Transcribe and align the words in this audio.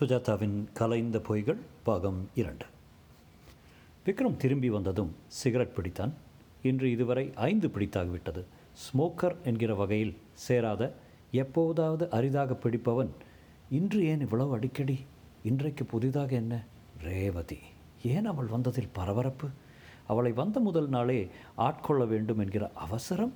சுஜாதாவின் 0.00 0.64
கலைந்த 0.72 1.18
பொய்கள் 1.18 1.56
பாகம் 1.82 2.28
இரண்டு. 2.34 2.64
விக்ரம் 4.06 4.36
திரும்பி 4.36 4.70
வந்ததும் 4.70 5.14
சிகரெட் 5.26 5.72
பிடித்தான். 5.76 6.10
இன்று 6.62 6.90
இதுவரை 6.90 7.32
ஐந்து 7.34 7.68
பிடித்தாகிவிட்டது. 7.68 8.44
ஸ்மோக்கர் 8.74 9.36
என்கிற 9.44 9.74
வகையில் 9.74 10.16
சேராத 10.32 10.94
எப்போதாவது 11.30 12.10
அரிதாக 12.10 12.54
பிடிப்பவன் 12.54 13.10
இன்று 13.70 14.04
ஏன் 14.04 14.20
இவ்வளவு 14.20 14.54
அடிக்கடி? 14.54 15.04
இன்றைக்கு 15.42 15.84
புதிதாக 15.84 16.34
என்ன? 16.34 16.64
ரேவதி 17.02 17.58
ஏன் 18.04 18.24
அவள் 18.24 18.46
வந்ததில் 18.46 18.92
பரபரப்பு? 18.92 19.48
அவளை 20.06 20.32
வந்த 20.32 20.60
முதல் 20.60 20.88
நாளே 20.88 21.28
ஆட்கொள்ள 21.56 22.04
வேண்டும் 22.04 22.38
என்கிற 22.38 22.70
அவசரம்? 22.74 23.34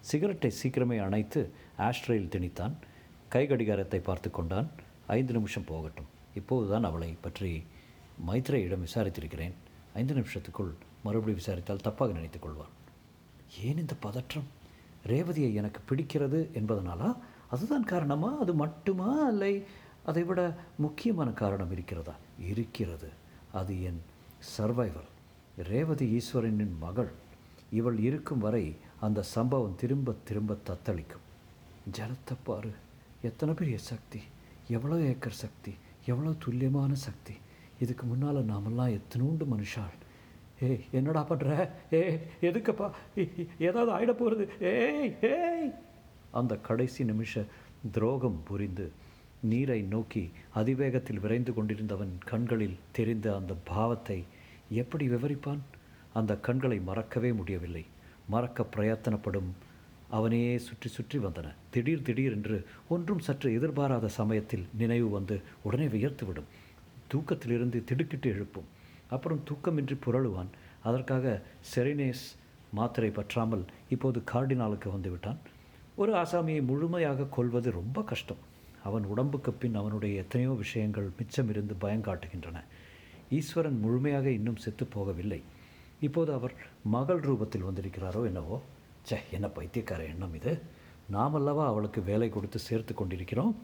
சிகரெட்டை 0.00 0.52
சீக்கிரமே 0.62 1.02
அணைத்து 1.02 1.50
ஆஷ்ட்ரேயில் 1.78 2.32
திணித்தான். 2.36 2.72
கை 3.28 3.46
கடிகாரத்தை 3.46 4.00
பார்த்து 4.00 4.30
கொண்டான். 4.30 4.70
ஐந்து 5.10 5.32
நிமிஷம் 5.32 5.64
போகட்டும். 5.64 6.04
இப்போதுதான் 6.34 6.84
அவளை 6.84 7.16
பற்றி 7.20 7.64
மைத்ரேயிடம் 8.26 8.84
விசாரித்திருக்கிறேன். 8.86 9.52
ஐந்து 9.94 10.14
நிமிஷத்துக்குள் 10.14 10.72
மறுபடியும் 11.04 11.38
விசாரித்தால் 11.38 11.84
தப்பாக 11.84 12.12
நினைத்துக் 12.12 12.46
கொள்வான் 12.46 12.74
ஏன் 13.62 13.78
இந்த 13.78 13.94
பதற்றம்? 14.00 14.48
ரேவதியை 15.06 15.54
எனக்கு 15.54 15.80
பிடிக்கிறது 15.88 16.38
என்பதனாலா? 16.58 17.16
அதுதான் 17.50 17.84
காரணமா? 17.84 18.38
அது 18.40 18.54
மட்டுமா? 18.54 19.28
இல்லை 19.28 19.64
அதை 20.04 20.22
விட 20.22 20.56
முக்கியமான 20.76 21.30
காரணம் 21.30 21.72
இருக்கிறதா? 21.72 22.14
இருக்கிறது. 22.48 23.08
அது 23.52 23.82
என் 23.82 24.02
சர்வைவல் 24.58 25.10
ரேவதி 25.56 26.06
ஈஸ்வரனின் 26.16 26.78
மகள். 26.78 27.10
இவள் 27.72 27.98
இருக்கும் 27.98 28.38
வரை 28.38 28.76
அந்த 29.00 29.22
சம்பவம் 29.22 29.76
திரும்ப 29.76 30.14
திரும்ப 30.24 30.56
தத்தளிக்கும். 30.66 31.26
ஜலத்தை 31.92 32.36
பாரு 32.44 32.72
எத்தனை 33.22 33.54
பெரிய 33.54 33.78
சக்தி. 33.78 34.20
எவ்வளோ 34.76 34.96
ஏக்கர் 35.10 35.40
சக்தி 35.44 35.72
எவ்வளோ 36.06 36.30
துல்லியமான 36.44 36.92
சக்தி. 37.06 37.34
இதுக்கு 37.80 38.04
முன்னால் 38.06 38.48
நாமெல்லாம் 38.50 38.94
எத்தனூண்டு 38.96 39.44
மனுஷாள். 39.52 39.96
ஏய் 40.66 40.82
என்னடா 40.90 41.22
பண்ணுற 41.28 41.50
ஏ 41.92 42.00
எதுக்கப்பா? 42.48 42.88
ஏதாவது 43.66 43.90
ஆயிட 43.96 44.12
போகிறது 44.12 44.44
ஏய் 44.72 45.12
ஏய். 45.28 45.70
அந்த 46.40 46.56
கடைசி 46.68 47.04
நிமிஷ 47.04 47.42
துரோகம் 47.92 48.40
புரிந்து 48.48 48.86
நீரை 49.42 49.80
நோக்கி 49.94 50.24
அதிவேகத்தில் 50.54 51.22
விரைந்து 51.24 51.54
கொண்டிருந்தவன் 51.54 52.12
கண்களில் 52.30 52.76
தெரிந்த 52.98 53.26
அந்த 53.36 53.54
பாவத்தை 53.72 54.18
எப்படி 54.82 55.06
விவரிப்பான்? 55.08 55.62
அந்த 56.12 56.32
கண்களை 56.46 56.78
மறக்கவே 56.90 57.32
முடியவில்லை. 57.32 57.84
மறக்க 58.28 58.66
பிரயத்தனப்படும் 58.76 59.50
அவனையே 60.10 60.54
சுற்றி 60.58 60.88
சுற்றி 60.88 61.18
வந்தன. 61.18 61.48
திடீர் 61.70 62.02
திடீர் 62.02 62.32
என்று 62.32 62.66
ஒன்றும் 62.88 63.18
சற்று 63.18 63.52
எதிர்பாராத 63.52 64.08
சமயத்தில் 64.08 64.66
நினைவு 64.78 65.08
வந்து 65.08 65.40
உடனே 65.62 65.86
வியர்த்துவிடும். 65.86 66.50
தூக்கத்திலிருந்து 67.12 67.84
திடுக்கிட்டு 67.84 68.28
எழுப்பும். 68.30 68.68
அப்புறம் 69.08 69.42
தூக்கமின்றி 69.48 69.96
புரளுவான். 70.06 70.50
அதற்காக 70.82 71.42
செரினேஸ் 71.74 72.24
மாத்திரை 72.72 73.10
பற்றாமல் 73.10 73.64
இப்போது 73.88 74.22
கார்டினாலுக்கு 74.32 74.88
வந்துவிட்டான். 74.96 75.40
ஒரு 75.96 76.12
ஆசாமியை 76.14 76.62
முழுமையாக 76.62 77.24
கொல்வது 77.24 77.70
ரொம்ப 77.70 78.02
கஷ்டம். 78.02 78.42
அவன் 78.82 79.04
உடம்புக்கு 79.04 79.52
பின் 79.52 79.74
அவனுடைய 79.74 80.22
எத்தனையோ 80.22 80.52
விஷயங்கள் 80.52 81.08
மிச்சமிருந்து 81.18 81.74
பயங்காட்டுகின்றன 81.80 82.60
ஈஸ்வரன் 83.30 83.78
முழுமையாக 83.78 84.30
இன்னும் 84.30 84.56
செத்து 84.56 84.84
போகவில்லை. 84.94 85.40
இப்போது 86.00 86.32
அவர் 86.32 86.54
மகள் 86.84 87.20
ரூபத்தில் 87.20 87.66
வந்திருக்கிறாரோ 87.68 88.24
என்னவோ? 88.24 88.60
ச்சே 89.08 89.18
என்ன 89.30 89.48
பைத்தியக்கார 89.48 90.04
எண்ணம் 90.04 90.34
இது. 90.34 90.52
நாமல்லவா 91.16 91.64
அவளுக்கு 91.70 92.00
வேலை 92.10 92.28
கொடுத்து 92.34 92.58
சேர்த்து 92.68 92.92
கொண்டிருக்கிறோம். 92.94 93.54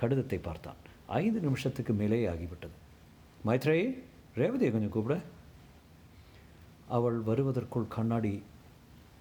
கடிதத்தை 0.00 0.38
பார்த்தான். 0.46 0.78
ஐந்து 1.20 1.40
நிமிஷத்துக்கு 1.46 1.92
மேலே 2.00 2.20
ஆகிவிட்டது. 2.32 2.76
மைத்ரேயே 3.48 3.86
ரேவதியை 4.40 4.70
கொஞ்சம் 4.74 4.94
கூப்பிட. 4.94 5.16
அவள் 6.96 7.18
வருவதற்குள் 7.28 7.92
கண்ணாடி 7.96 8.32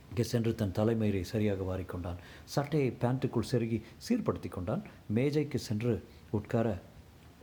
இங்கே 0.09 0.23
சென்று 0.29 0.51
தன் 0.59 0.73
தலைமயிரை 0.77 1.21
சரியாக 1.31 1.65
வாரிக்கொண்டான் 1.67 2.21
சட்டையை 2.53 2.89
பேண்ட்டுக்குள் 3.01 3.49
செருகி 3.51 3.77
சீர்படுத்தி 4.05 4.49
கொண்டான். 4.55 4.83
மேஜைக்கு 5.17 5.59
சென்று 5.67 5.93
உட்கார 6.37 6.67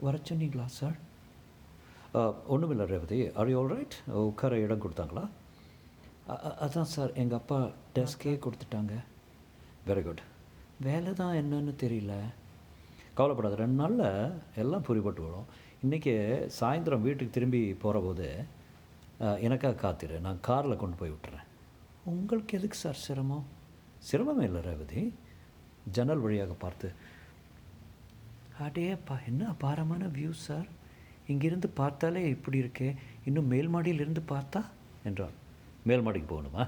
வர 0.06 0.14
சொன்னீங்களா 0.30 0.66
சார் 0.78 0.96
ஒன்றுமில்லை 2.54 2.86
ரேவதி. 2.92 3.18
ஆர் 3.40 3.52
யூ 3.52 3.62
ரைட் 3.74 3.96
உட்கார 4.30 4.58
இடம் 4.64 4.82
கொடுத்தாங்களா? 4.84 5.24
அதான் 6.64 6.90
சார் 6.94 7.14
எங்கள் 7.22 7.40
அப்பா 7.40 7.60
டெஸ்கே 7.96 8.34
கொடுத்துட்டாங்க. 8.44 8.94
வெரி 9.88 10.02
குட் 10.04 10.22
வேலை 10.86 11.10
தான் 11.20 11.36
என்னன்னு 11.40 11.72
தெரியல. 11.82 12.14
கவலைப்படாத 13.18 13.56
ரெண்டு 13.60 13.76
நாளில் 13.80 14.08
எல்லாம் 14.62 14.84
புரிபட்டு 14.88 15.22
வரும். 15.26 15.46
இன்றைக்கி 15.84 16.14
சாயந்தரம் 16.58 17.04
வீட்டுக்கு 17.06 17.36
திரும்பி 17.36 17.60
போகிற 17.82 18.00
போது 18.06 18.26
எனக்காக 19.46 19.80
காத்திரு 19.82 20.16
நான் 20.26 20.42
காரில் 20.48 20.80
கொண்டு 20.82 20.98
போய் 21.00 21.12
விட்டுறேன். 21.14 21.46
உங்களுக்கு 22.12 22.56
எதுக்கு 22.58 22.78
சார் 22.82 23.00
சிரமம்? 23.04 23.46
சிரமமே 24.08 24.44
இல்லை 24.48 24.60
ரேவதி. 24.68 25.02
ஜன்னல் 25.96 26.24
வழியாக 26.24 26.56
பார்த்து 26.64 26.90
அடேப்பா 28.66 29.16
என்ன 29.30 29.48
அபாரமான 29.54 30.04
வியூ 30.18 30.32
சார் 30.46 30.68
இங்கிருந்து 31.32 31.68
பார்த்தாலே 31.80 32.22
இப்படி 32.34 32.58
இருக்கே. 32.64 32.90
இன்னும் 33.28 33.50
மேல் 33.54 33.72
மாடியிலிருந்து 33.74 34.24
பார்த்தா? 34.34 34.62
என்றான். 35.08 35.34
மேல் 35.88 36.04
மாடிக்கு 36.06 36.30
போகணுமா? 36.34 36.64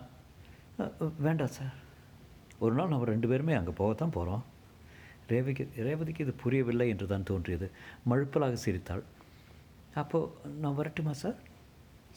வேண்டாம் 1.26 1.54
சார் 1.58 1.76
ஒரு 2.64 2.74
நாள் 2.74 2.90
நம்ம 2.92 3.04
ரெண்டு 3.04 3.28
பேருமே 3.28 3.54
அங்கே 3.58 3.72
போகத்தான் 3.80 4.16
போகிறோம் 4.16 4.42
ரேவதிக்கு 5.30 5.64
ரேவதிக்கு 5.86 6.24
இது 6.26 6.32
புரியவில்லை 6.42 6.88
என்று 6.88 7.06
தான் 7.06 7.26
தோன்றியது. 7.30 7.66
மழுப்பலாக 8.10 8.56
சிரித்தாள். 8.64 9.04
அப்போது 9.94 10.50
நான் 10.62 10.74
வரட்டுமா 10.74 11.10
சார்? 11.10 11.38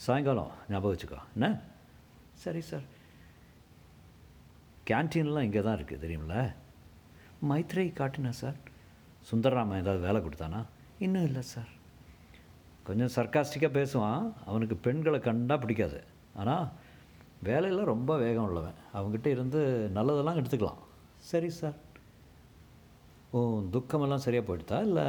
சாயங்காலம் 0.06 0.52
ஞாபகம் 0.70 0.94
வச்சுக்கோ. 0.94 1.20
என்ன? 1.36 1.48
சரி 2.44 2.62
சார். 2.62 2.86
கேன்டீன்லாம் 4.90 5.48
இங்கே 5.48 5.62
தான் 5.62 5.78
இருக்குது 5.78 6.04
தெரியுமில்ல? 6.06 6.38
மைத்ரேயை 7.50 7.92
காட்டினா 8.00 8.30
சார்? 8.30 8.58
சுந்தரராமன் 9.30 9.82
ஏதாவது 9.84 10.06
வேலை 10.08 10.22
கொடுத்தானா? 10.22 10.62
இன்னும் 11.00 11.28
இல்லை 11.30 11.42
சார். 11.42 11.72
கொஞ்சம் 12.88 13.14
சர்க்காஸ்டிக்காக 13.16 13.74
பேசுவான். 13.80 14.26
அவனுக்கு 14.46 14.76
பெண்களை 14.76 15.20
கண்டா 15.20 15.58
பிடிக்காது. 15.58 16.04
ஆனால் 16.36 16.66
வேலையில் 17.50 17.90
ரொம்ப 17.94 18.12
வேகம் 18.24 18.48
உள்ளவன். 18.50 18.78
அவங்ககிட்ட 18.98 19.28
இருந்து 19.36 19.60
நல்லதெல்லாம் 19.98 20.40
எடுத்துக்கலாம். 20.40 20.82
சரி 21.32 21.50
சார் 21.60 21.78
ஓ 23.36 23.40
துக்கமெல்லாம் 23.76 24.24
சரியாக 24.26 24.46
போயிடுதா? 24.48 24.80
இல்லை 24.88 25.06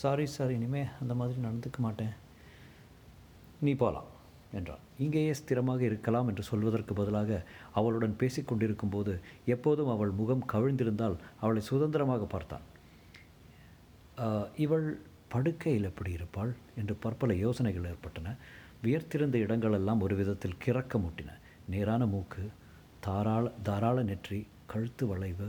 சாரி 0.00 0.26
சார் 0.34 0.52
இனிமேல் 0.56 0.92
அந்த 1.02 1.12
மாதிரி 1.20 1.38
நடந்துக்க 1.46 1.78
மாட்டேன். 1.86 2.14
நீ 3.66 3.72
போகலாம் 3.82 4.08
என்றான். 4.58 4.82
இங்கேயே 5.04 5.32
ஸ்திரமாக 5.40 5.82
இருக்கலாம் 5.88 6.28
என்று 6.30 6.42
சொல்வதற்கு 6.50 6.92
பதிலாக 7.00 7.40
அவளுடன் 7.78 8.18
பேசிக்கொண்டிருக்கும் 8.20 8.94
போது 8.94 9.12
எப்போதும் 9.54 9.92
அவள் 9.94 10.12
முகம் 10.20 10.44
கவிழ்ந்திருந்தால் 10.52 11.16
அவளை 11.42 11.62
சுதந்திரமாக 11.70 12.26
பார்த்தான். 12.34 12.66
இவள் 14.64 14.88
படுக்கையில் 15.32 15.88
எப்படி 15.90 16.10
இருப்பாள்? 16.18 16.52
என்று 16.80 16.94
பற்பல 17.04 17.34
யோசனைகள் 17.44 17.88
ஏற்பட்டன. 17.92 18.36
வியர்த்திருந்த 18.84 19.36
இடங்களெல்லாம் 19.44 20.02
ஒரு 20.06 20.14
விதத்தில் 20.20 20.60
கிறக்க 20.64 20.98
முட்டின 21.04 21.30
நேரான 21.72 22.06
மூக்கு 22.06 22.44
தாராள 23.00 23.44
தாராள 23.62 24.02
நெற்றி 24.02 24.46
கழுத்து 24.66 25.04
வளைவு. 25.06 25.48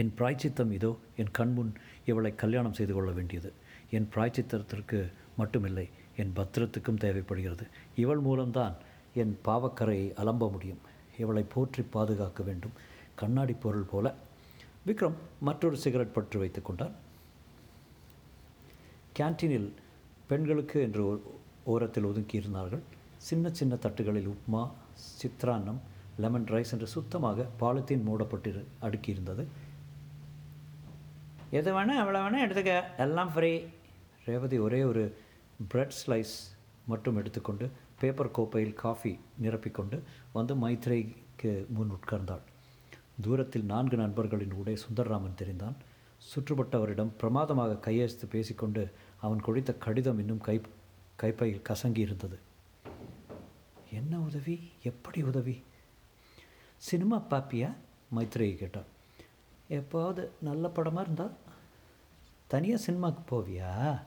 என் 0.00 0.12
பிராய்ச்சித்தம் 0.18 0.72
இதோ 0.72 0.90
என் 1.16 1.30
கண்முன் 1.30 1.72
இவளை 2.04 2.34
கல்யாணம் 2.34 2.76
செய்து 2.78 2.92
கொள்ள 2.94 3.10
வேண்டியது. 3.10 3.52
என் 3.90 4.08
பிராய்ச்சித்தத்திற்கு 4.14 4.98
மட்டுமில்லை 5.38 5.86
என் 6.16 6.32
பத்திரத்துக்கும் 6.36 7.02
தேவைப்படுகிறது. 7.04 7.66
இவள் 7.96 8.18
மூலம்தான் 8.18 8.74
என் 9.14 9.34
பாவக்கரையை 9.44 10.08
அலம்ப 10.22 10.50
முடியும். 10.50 10.82
இவளை 11.18 11.44
போற்றி 11.54 11.82
பாதுகாக்க 11.82 12.42
வேண்டும். 12.42 12.76
கண்ணாடி 13.14 13.52
பொருள் 13.52 13.90
போல. 13.92 14.14
விக்ரம் 14.86 15.16
மற்றொரு 15.40 15.76
சிகரெட் 15.76 16.16
பற்று 16.16 16.38
வைத்து 16.38 16.60
கொண்டான் 16.62 16.94
கேன்டீனில் 19.18 19.70
பெண்களுக்கு 20.28 20.78
என்று 20.80 21.02
ஓரத்தில் 21.64 22.04
ஒதுக்கியிருந்தார்கள். 22.04 22.82
சின்ன 23.28 23.50
சின்ன 23.58 23.74
தட்டுகளில் 23.84 24.28
உப்மா 24.34 24.62
சித்ரான்னம் 25.20 25.80
லெமன் 26.22 26.46
ரைஸ் 26.54 26.72
என்று 26.74 26.88
சுத்தமாக 26.94 27.46
பாலித்தீன் 27.60 28.06
மூடப்பட்டு 28.08 28.50
அடுக்கியிருந்தது. 28.86 29.44
எது 31.58 31.70
வேணால் 31.76 32.00
எவ்வளோ 32.02 32.20
வேணால் 32.24 32.44
எடுத்துக்க. 32.46 32.74
எல்லாம் 33.04 33.30
ஃப்ரீ 33.34 33.52
ரேவதி 34.26 34.58
ஒரே 34.58 34.80
ஒரு 34.90 35.04
பிரெட் 35.68 35.96
ஸ்லைஸ் 36.00 36.34
மட்டும் 36.86 37.16
எடுத்துக்கொண்டு 37.16 37.66
பேப்பர் 38.00 38.34
கோப்பையில் 38.36 38.74
காஃபி 38.82 39.12
நிரப்பிக்கொண்டு 39.44 39.96
வந்து 40.32 40.54
மைத்ரேக்கு 40.64 41.52
முன் 41.76 41.94
உட்கார்ந்தாள். 41.96 42.44
தூரத்தில் 43.24 43.66
நான்கு 43.72 43.96
நண்பர்களின் 43.96 44.54
உடை 44.60 44.76
சுந்தரராமன் 44.84 45.40
தெரிந்தான். 45.40 45.76
சுற்றுப்பட்டவரிடம் 46.30 47.12
பிரமாதமாக 47.20 47.80
கையெழுத்து 47.86 48.26
பேசிக்கொண்டு 48.34 48.82
அவன் 49.26 49.44
கொடுத்த 49.46 49.70
கடிதம் 49.84 50.18
இன்னும் 50.18 50.44
கை 50.48 50.56
கைப்பையில் 51.22 51.66
கசங்கி 51.68 52.02
இருந்தது 52.06 52.36
என்ன 53.92 54.18
உதவி? 54.18 54.70
எப்படி 54.82 55.22
உதவி? 55.22 55.62
சினிமா 56.76 57.22
பாப்பியா? 57.30 57.74
மைத்ரேயை 58.16 58.54
கேட்டான் 58.54 58.84
எப்போது 59.68 60.30
நல்ல 60.40 60.68
படமாக 60.68 61.00
இருந்தால் 61.00 61.36
தனியாக 62.46 62.82
சினிமாவுக்கு 62.82 63.40
போவியா? 63.40 64.02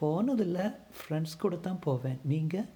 போனதில்லை. 0.00 0.74
ஃப்ரெண்ட்ஸ் 0.98 1.38
கூட 1.38 1.56
தான் 1.56 1.78
போவேன். 1.80 2.20
நீங்கள் 2.24 2.68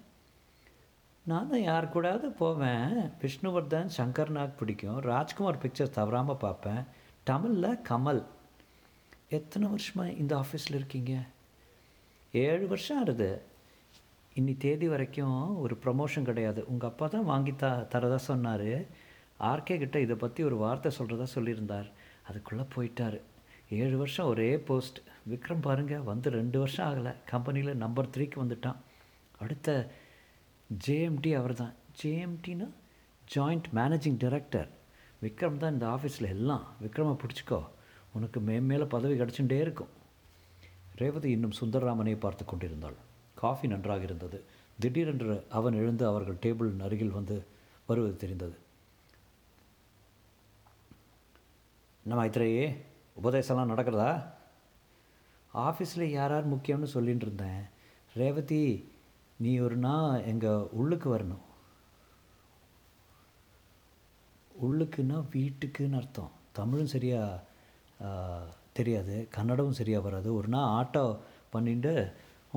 நானும் 1.25 1.61
யார் 1.61 1.91
கூடாவது 1.93 2.29
போவேன். 2.29 3.09
விஷ்ணுவர்தன் 3.21 3.89
சங்கர் 3.97 4.29
நாக் 4.29 4.57
பிடிக்கும். 4.57 4.99
ராஜ்குமார் 4.99 5.57
பிக்சர் 5.57 5.89
தவறாமல் 5.89 6.35
பார்ப்பேன் 6.35 6.83
தமிழில் 7.23 7.79
கமல். 7.89 8.25
எத்தனை 9.29 9.67
வருஷமாக 9.67 10.11
இந்த 10.11 10.35
ஆஃபீஸில் 10.35 10.75
இருக்கீங்க? 10.75 11.23
ஏழு 12.31 12.67
வருஷம் 12.67 12.99
ஆகுது. 12.99 13.41
இன்னி 14.39 14.53
தேதி 14.57 14.87
வரைக்கும் 14.91 15.57
ஒரு 15.63 15.77
ப்ரமோஷன் 15.83 16.27
கிடையாது. 16.29 16.61
உங்கள் 16.71 16.89
அப்பா 16.89 17.07
தான் 17.07 17.27
வாங்கி 17.31 17.51
த 17.55 17.67
தரதா 17.93 18.17
சொன்னார். 18.29 18.69
ஆர்கே 19.49 19.75
கிட்ட 19.81 19.97
இதை 20.05 20.15
பற்றி 20.23 20.41
ஒரு 20.43 20.55
வார்த்தை 20.61 20.91
சொல்கிறதா 20.97 21.27
சொல்லியிருந்தார். 21.35 21.89
அதுக்குள்ளே 22.29 22.65
போயிட்டார். 22.75 23.17
ஏழு 23.79 23.95
வருஷம் 23.97 24.29
ஒரே 24.31 24.47
போஸ்ட் 24.69 24.99
விக்ரம் 25.31 25.63
பாருங்கள் 25.67 26.07
வந்து 26.09 26.29
ரெண்டு 26.37 26.57
வருஷம் 26.63 26.87
ஆகலை. 26.87 27.13
கம்பெனியில் 27.31 27.81
நம்பர் 27.83 28.11
த்ரீக்கு 28.15 28.39
வந்துட்டான். 28.43 28.79
அடுத்த 29.43 29.77
ஜேஎம்டி 30.87 31.33
அவர் 31.41 31.55
தான். 31.61 31.73
ஜேஎம்டினா 32.01 32.69
ஜாயிண்ட் 33.35 33.69
மேனேஜிங் 33.79 34.19
டைரக்டர் 34.25 34.69
விக்ரம் 35.23 35.61
தான் 35.61 35.73
இந்த 35.77 35.87
ஆஃபீஸில் 35.95 36.33
எல்லாம். 36.35 36.67
விக்ரமை 36.83 37.15
பிடிச்சிக்கோ. 37.21 37.61
உனக்கு 38.17 38.39
மேம்மேலே 38.49 38.85
பதவி 38.97 39.15
கிடச்சுட்டே 39.19 39.59
இருக்கும். 39.65 39.93
ரேவதி 41.01 41.29
இன்னும் 41.37 41.57
சுந்தரராமனை 41.61 42.19
பார்த்து 42.25 42.45
கொண்டிருந்தாள். 42.45 42.97
காஃபி 43.43 43.67
நன்றாக 43.73 44.07
இருந்தது 44.07 44.37
திடீரென்று 44.83 45.35
அவன் 45.57 45.79
எழுந்து 45.81 46.03
அவர்கள் 46.11 46.41
டேபிள் 46.43 46.69
அருகில் 46.85 47.17
வந்து 47.17 47.35
வருவது 47.89 48.15
தெரிந்தது. 48.23 48.55
நம்ம 52.05 52.19
மைத்ரேயே 52.21 52.65
உபதேசம்லாம் 53.21 53.71
நடக்கிறதா? 53.71 54.11
ஆஃபீஸில் 55.53 56.13
யார் 56.17 56.33
யார் 56.33 56.51
முக்கியம்னு 56.53 56.93
சொல்லிகிட்டு 56.95 57.25
இருந்தேன். 57.27 57.61
ரேவதி 58.19 58.63
நீ 59.39 59.51
ஒரு 59.65 59.77
நாள் 59.85 60.25
எங்கள் 60.31 60.67
உள்ளுக்கு 60.79 61.07
வரணும். 61.15 61.43
உள்ளுக்குன்னா 64.65 65.17
வீட்டுக்குன்னு 65.35 65.99
அர்த்தம். 65.99 66.33
தமிழும் 66.59 66.93
சரியாக 66.95 67.43
தெரியாது. 68.77 69.15
கன்னடமும் 69.35 69.79
சரியாக 69.79 70.05
வராது. 70.07 70.29
ஒரு 70.39 70.49
நாள் 70.55 70.71
ஆட்டோ 70.79 71.05
பண்ணிட்டு 71.55 71.93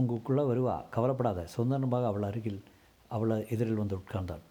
உங்களுக்குள்ளே 0.01 0.45
வருவா. 0.51 0.77
கவலைப்படாத. 0.91 1.47
சுந்தரமாக 1.47 2.07
அவள் 2.07 2.23
அருகில் 2.23 2.61
அவளை 3.09 3.37
எதிரில் 3.55 3.83
வந்து 3.83 3.97
உட்கார்ந்தாள். 3.97 4.45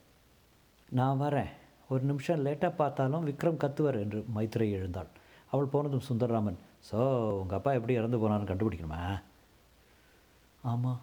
நான் 0.90 1.22
வரேன். 1.22 1.52
ஒரு 1.90 2.04
நிமிஷம் 2.04 2.46
லேட்டாக 2.46 2.74
பார்த்தாலும் 2.76 3.28
விக்ரம் 3.28 3.62
கத்துவார் 3.64 4.00
என்று 4.04 4.20
மைத்ரை 4.36 4.68
எழுந்தாள். 4.72 5.10
அவள் 5.52 5.72
போனதும் 5.74 6.08
சுந்தரராமன் 6.10 6.60
ஸோ 6.92 6.98
உங்கள் 7.42 7.58
அப்பா 7.58 7.72
எப்படி 7.72 7.94
இறந்து 7.94 8.18
போனான்னு 8.22 8.50
கண்டுபிடிக்கணுமா? 8.50 9.02
ஆமாம் 10.62 11.02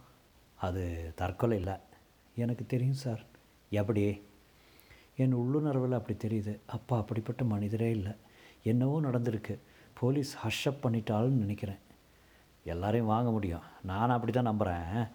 அது 0.59 1.13
தற்கொலை 1.15 1.57
இல்லை. 1.59 1.77
எனக்கு 2.35 2.65
தெரியும் 2.67 3.01
சார். 3.05 3.23
எப்படி 3.71 4.05
என் 5.17 5.39
உள்ளுணர்வில் 5.41 5.99
அப்படி 5.99 6.15
தெரியுது. 6.27 6.53
அப்பா 6.67 6.97
அப்படிப்பட்ட 6.97 7.45
மனிதரே 7.45 7.91
இல்லை. 7.91 8.13
என்னவோ 8.63 9.01
நடந்திருக்கு. 9.01 9.55
போலீஸ் 10.01 10.33
ஹஷ்அப் 10.45 10.85
பண்ணிட்டாள்னு 10.85 11.43
நினைக்கிறேன். 11.45 11.81
எல்லாரையும் 12.65 13.07
வாங்க 13.07 13.31
முடியும். 13.31 13.65
நான் 13.83 14.11
அப்படி 14.11 14.33
தான் 14.33 14.51
நம்புகிறேன் 14.51 15.09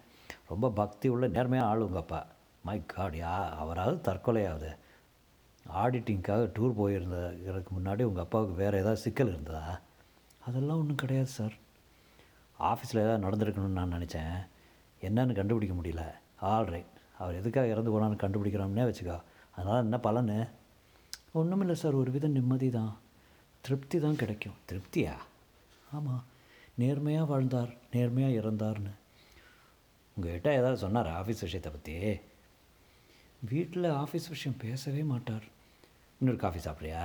ரொம்ப 0.48 0.72
பக்தி 0.72 1.08
உள்ள 1.08 1.28
நேர்மையாக 1.28 1.70
ஆளுங்கப்பா 1.70 1.88
உங்கள் 1.88 2.04
அப்பா. 2.04 2.26
மை 2.64 2.86
காட் 2.86 3.14
யா 3.14 3.34
அவராவது 3.62 3.98
தற்கொலையாவது. 4.08 4.70
ஆடிட்டிங்க்காக 5.66 6.44
டூர் 6.56 6.78
போயிருந்ததுக்கு 6.80 7.72
முன்னாடி 7.78 8.04
உங்கள் 8.04 8.24
அப்பாவுக்கு 8.24 8.56
வேறு 8.56 8.78
ஏதாவது 8.78 9.04
சிக்கல் 9.06 9.28
இருந்ததா? 9.28 9.80
அதெல்லாம் 10.40 10.78
ஒன்றும் 10.78 11.02
கிடையாது 11.04 11.26
சார் 11.26 11.56
ஆஃபீஸில் 12.60 13.04
ஏதாவது 13.06 13.26
நடந்திருக்கணும்னு 13.26 13.80
நான் 13.80 13.96
நினச்சேன். 13.98 14.38
என்னன்னு 15.02 15.34
கண்டுபிடிக்க 15.34 15.76
முடியல. 15.76 16.04
ஆல் 16.52 16.66
ரைட் 16.66 16.94
அவர் 17.18 17.36
எதுக்காக 17.36 17.68
இறந்து 17.68 17.92
போனான்னு 17.94 18.24
கண்டுபிடிக்கிறோம்னே 18.24 18.88
வச்சுக்கோ. 18.90 19.18
அதனால் 19.56 19.84
என்ன 19.84 19.98
பலனு? 19.98 20.50
ஒன்றுமில்லை 21.32 21.76
சார் 21.76 21.94
ஒரு 21.94 22.12
வித 22.12 22.28
நிம்மதி 22.28 22.70
தான் 22.70 22.98
திருப்தி 23.62 24.00
தான் 24.00 24.16
கிடைக்கும். 24.16 24.58
திருப்தியா? 24.72 25.14
ஆமாம் 25.92 26.24
நேர்மையாக 26.82 27.28
வாழ்ந்தார் 27.32 27.72
நேர்மையாக 27.94 28.40
இறந்தார்னு. 28.40 28.92
உங்கள்கிட்ட 30.18 30.50
ஏதாவது 30.60 30.78
சொன்னார் 30.84 31.10
ஆஃபீஸ் 31.20 31.46
விஷயத்தை 31.46 31.72
பற்றி 31.72 31.96
வீட்டில் 33.52 33.88
ஆஃபீஸ் 34.04 34.28
விஷயம் 34.34 34.60
பேசவே 34.64 35.02
மாட்டார். 35.14 35.46
இன்னொரு 36.20 36.40
காஃபி 36.44 36.60
சாப்பிட்றியா? 36.66 37.04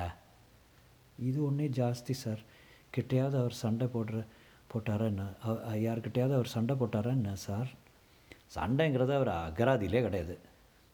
இது 1.28 1.38
ஒன்றே 1.48 1.66
ஜாஸ்தி 1.80 2.14
சார். 2.22 2.42
கிட்டையாவது 2.94 3.36
அவர் 3.42 3.60
சண்டை 3.62 3.86
போடுற 3.94 4.20
போட்டாரா 4.72 5.06
என்ன? 5.12 5.24
யார்கிட்டையாவது 5.86 6.36
அவர் 6.38 6.54
சண்டை 6.56 6.74
போட்டாரா 6.80 7.10
என்ன 7.18 7.34
சார்? 7.46 7.70
சண்டைங்கிறது 8.56 9.12
அவர் 9.18 9.32
அகராதியிலே 9.40 10.00
கிடையாது. 10.06 10.34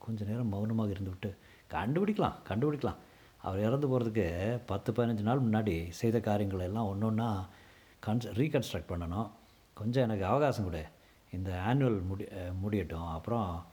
கொஞ்சம் 0.04 0.28
நேரம் 0.30 0.52
மௌனமாக 0.54 0.94
இருந்துவிட்டு 0.96 1.30
கண்டுபிடிக்கலாம் 1.74 2.36
கண்டுபிடிக்கலாம். 2.48 3.00
அவர் 3.46 3.64
இறந்து 3.68 3.86
போகிறதுக்கு 3.90 4.26
பத்து 4.70 4.92
பதினஞ்சு 4.92 5.24
நாள் 5.28 5.46
முன்னாடி 5.46 5.74
செய்த 6.00 6.18
காரியங்கள் 6.28 6.66
எல்லாம் 6.68 6.90
ஒன்று 6.92 7.06
ஒன்றா 7.10 7.28
கன்ஸ் 8.06 8.30
ரீகன்ஸ்ட்ரக்ட் 8.40 8.90
பண்ணணும். 8.92 9.30
கொஞ்சம் 9.74 10.02
எனக்கு 10.02 10.24
அவகாசம் 10.24 10.64
கொடு. 10.64 10.84
இந்த 11.32 11.62
ஆனுவல் 11.66 12.02
முடி 12.02 12.24
முடியட்டும். 12.60 13.06
அப்புறம் 13.06 13.64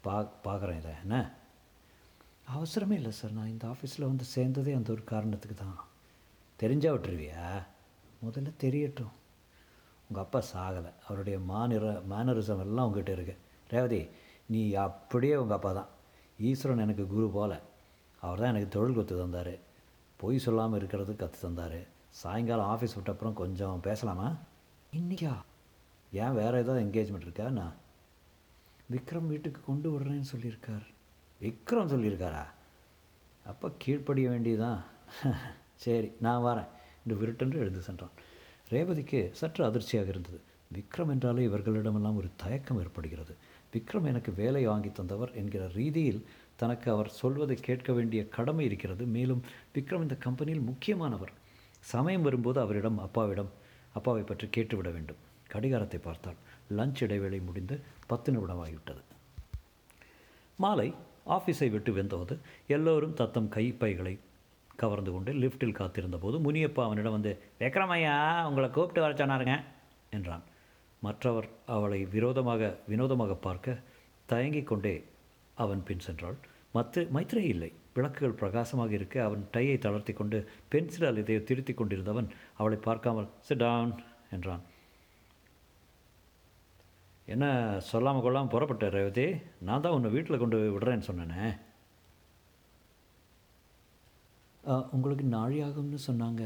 பா 0.00 0.32
பார்க்குறேன் 0.44 0.76
இதை. 0.76 0.90
என்ன? 1.00 1.34
அவசரமே 2.56 2.90
இல்லை 2.90 3.10
சார். 3.10 3.32
நான் 3.32 3.48
இந்த 3.48 3.66
ஆஃபீஸில் 3.68 4.08
வந்து 4.10 4.24
சேர்ந்ததே 4.34 4.74
அந்த 4.74 4.92
ஒரு 4.92 5.04
காரணத்துக்கு 5.04 5.56
தான். 5.56 5.78
தெரிஞ்சால் 6.60 6.96
விட்டுருவியா? 6.96 7.62
முதல்ல 8.24 8.52
தெரியட்டும். 8.60 9.12
உங்கள் 10.08 10.24
அப்பா 10.24 10.42
சாகலை. 10.52 10.92
அவருடைய 11.06 11.38
மாநிற 11.38 12.02
மேனரிசம் 12.10 12.60
எல்லாம் 12.60 12.86
உங்ககிட்ட 12.86 13.12
இருக்கு. 13.12 13.36
ரேவதி 13.68 14.08
நீ 14.46 14.72
அப்படியே 14.72 15.36
உங்கள் 15.36 15.56
அப்பா 15.56 15.72
தான். 15.72 15.88
ஈஸ்வரன் 16.40 16.78
எனக்கு 16.78 17.06
குரு 17.06 17.30
போல. 17.30 17.60
அவர் 18.20 18.38
தான் 18.38 18.48
எனக்கு 18.48 18.68
தொழில் 18.68 18.94
கற்று 18.94 19.16
தந்தார். 19.16 19.54
பொய் 20.16 20.38
சொல்லாமல் 20.38 20.78
இருக்கிறது 20.78 21.16
கற்று 21.16 21.38
தந்தார். 21.40 21.98
சாயங்காலம் 22.10 22.66
ஆஃபீஸ் 22.66 22.94
விட்ட 22.94 23.12
அப்புறம் 23.12 23.34
கொஞ்சம் 23.34 23.80
பேசலாமா? 23.80 24.36
இன்னைக்கா? 24.96 25.36
ஏன் 26.12 26.34
வேறு 26.34 26.58
ஏதாவது 26.58 26.84
என்கேஜ்மெண்ட் 26.84 27.20
இருக்கா 27.20 27.48
நான் 27.48 27.74
விக்ரம் 28.90 29.26
வீட்டுக்கு 29.26 29.60
கொண்டு 29.66 29.98
விடுறேன்னு 29.98 30.24
சொல்லியிருக்கார். 30.36 30.86
விக்ரம் 31.40 31.90
சொல்லியிருக்காரா? 31.90 32.44
அப்போ 33.46 33.70
கீழ்ப்படிய 33.78 34.28
வேண்டியதான் 34.28 34.84
சரி 35.74 36.12
நான் 36.20 36.42
வரேன். 36.42 36.66
என்று 37.06 37.16
விருட்டென்று 37.16 37.58
எழுந்து 37.58 37.80
சென்றான். 37.80 38.10
ரேவதிக்கு 38.70 39.30
சற்று 39.30 39.64
அதிர்ச்சியாக 39.64 40.08
இருந்தது. 40.08 40.40
விக்ரம் 40.74 41.08
என்றாலே 41.08 41.46
இவர்களிடமெல்லாம் 41.46 42.16
ஒரு 42.16 42.30
தயக்கம் 42.36 42.78
ஏற்படுகிறது. 42.78 43.34
விக்ரம் 43.72 44.04
எனக்கு 44.04 44.32
வேலை 44.32 44.66
வாங்கி 44.66 44.92
தந்தவர் 44.92 45.34
என்கிற 45.34 45.68
ரீதியில் 45.68 46.26
தனக்கு 46.56 46.90
அவர் 46.90 47.08
சொல்வதை 47.08 47.56
கேட்க 47.56 47.92
வேண்டிய 47.92 48.28
கடமை 48.28 48.64
இருக்கிறது. 48.64 49.06
மேலும் 49.06 49.42
விக்ரம் 49.74 50.00
இந்த 50.00 50.14
கம்பெனியில் 50.14 50.62
முக்கியமானவர். 50.62 51.32
சமயம் 51.80 52.22
வரும்போது 52.22 52.60
அவரிடம் 52.60 52.98
அப்பாவிடம் 52.98 53.50
அப்பாவை 53.92 54.22
பற்றி 54.22 54.46
கேட்டுவிட 54.46 54.88
வேண்டும். 54.92 55.20
கடிகாரத்தை 55.48 55.98
பார்த்தால் 56.00 56.40
லஞ்ச் 56.78 57.00
இடைவேளை 57.04 57.40
முடிந்து 57.40 57.80
பத்து 58.06 58.32
நிமிடமாகிவிட்டது 58.32 59.02
மாலை 60.58 60.88
ஆஃபீஸை 61.26 61.68
விட்டு 61.70 61.90
வெந்தபோது 61.96 62.34
எல்லோரும் 62.66 63.14
தத்தம் 63.14 63.48
கைப்பைகளை 63.48 64.14
கவர்ந்து 64.76 65.10
கொண்டு 65.12 65.32
லிஃப்ட்டில் 65.32 65.78
காத்திருந்த 65.78 66.16
போது 66.16 66.36
முனியப்பா 66.38 66.82
அவனிடம் 66.84 67.12
வந்து 67.12 67.32
விக்ரமையா 67.58 68.14
உங்களை 68.44 68.68
கூப்பிட்டு 68.70 69.00
வர 69.00 69.12
சொன்னாருங்க 69.14 69.56
என்றான். 70.10 70.44
மற்றவர் 71.00 71.48
அவளை 71.66 72.04
விரோதமாக 72.04 72.78
வினோதமாக 72.88 73.34
பார்க்க 73.34 73.78
தயங்கிக் 74.26 74.66
கொண்டே 74.66 74.94
அவன் 75.54 75.82
பின் 75.84 76.04
சென்றாள். 76.06 76.38
மற்ற 76.74 77.02
மைத்ரே 77.14 77.44
இல்லை. 77.54 77.70
விளக்குகள் 77.96 78.38
பிரகாசமாக 78.40 78.92
இருக்க 78.98 79.16
அவன் 79.28 79.42
டையை 79.54 79.76
தளர்த்தி 79.84 80.12
கொண்டு 80.18 80.38
பென்சிலால் 80.72 81.20
இதை 81.22 81.38
திருத்தி 81.48 81.72
கொண்டிருந்தவன் 81.74 82.28
அவளை 82.58 82.78
பார்க்காமல் 82.88 83.32
சிட் 83.46 83.62
டவுன் 83.62 83.94
என்றான். 84.36 84.62
என்ன 87.34 87.46
சொல்லாமல் 87.88 88.24
கொள்ளாமல் 88.24 88.52
புறப்பட்ட 88.54 88.86
ரேவதி? 88.98 89.26
நான் 89.66 89.82
தான் 89.84 89.96
உன்னை 89.96 90.10
வீட்டில் 90.14 90.40
கொண்டு 90.42 90.56
போய் 90.60 90.74
விடுறேன்னு 90.76 91.08
சொன்னேனே. 91.10 91.44
உங்களுக்கு 94.96 95.24
நாழி 95.36 95.58
ஆகும்னு 95.66 96.00
சொன்னாங்க. 96.08 96.44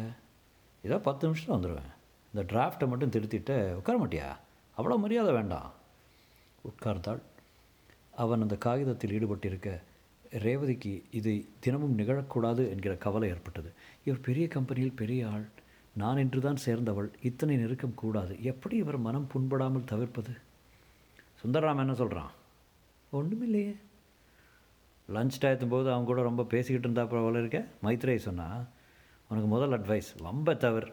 ஏதோ 0.85 0.97
பத்து 1.07 1.27
நிமிஷத்தில் 1.27 1.57
வந்துடுவேன் 1.57 1.93
இந்த 2.33 2.43
டிராஃப்ட்டை 2.51 2.87
மட்டும் 2.91 3.15
திருத்திட்டு 3.15 3.57
உட்கார 3.79 3.97
மாட்டியா? 4.03 4.29
அவ்வளோ 4.77 4.97
மரியாதை 5.05 5.33
வேண்டாம். 5.39 5.71
உட்கார்ந்தாள் 6.71 7.23
அவன் 8.23 8.45
அந்த 8.45 8.57
காகிதத்தில் 8.67 9.15
ஈடுபட்டிருக்க 9.17 9.71
ரேவதிக்கு 10.39 11.03
இது 11.11 11.47
தினமும் 11.61 11.99
நிகழக்கூடாது 11.99 12.69
என்கிற 12.69 12.97
கவலை 12.97 13.29
ஏற்பட்டது. 13.29 13.73
இவர் 14.05 14.21
பெரிய 14.21 14.49
கம்பெனியில் 14.49 14.93
பெரிய 14.93 15.29
ஆள். 15.29 15.45
நான் 15.97 16.17
என்று 16.17 16.41
தான் 16.41 16.57
சேர்ந்தவள். 16.57 17.09
இத்தனை 17.23 17.57
நெருக்கம் 17.57 17.95
கூடாது. 17.95 18.43
எப்படி 18.43 18.77
இவர் 18.77 18.99
மனம் 18.99 19.29
புண்படாமல் 19.35 19.85
தவிர்ப்பது? 19.85 20.31
சுந்தரராமன் 21.43 21.79
என்ன 21.79 21.95
சொல்கிறான் 21.95 22.31
ஒன்றுமில்லையே 23.13 23.77
லஞ்ச் 25.09 25.41
டயத்தும் 25.41 25.69
போது 25.69 25.89
அவங்க 25.91 26.05
கூட 26.05 26.23
ரொம்ப 26.23 26.45
பேசிக்கிட்டு 26.45 26.89
இருந்தா 26.89 27.05
போல 27.05 27.39
இருக்க? 27.39 27.67
மைத்ரே 27.83 28.17
சொன்னா. 28.17 28.65
உனக்கு 29.29 29.49
முதல் 29.49 29.81
அட்வைஸ் 29.81 30.17
வம்ப 30.19 30.57
தவிர. 30.57 30.93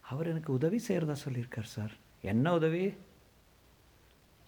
அவர் 0.00 0.26
எனக்கு 0.26 0.52
உதவி 0.52 0.80
செய்கிறதா 0.88 1.16
சொல்லியிருக்கார் 1.28 1.62
சார். 1.62 1.90
என்ன 2.20 2.54
உதவி? 2.54 2.92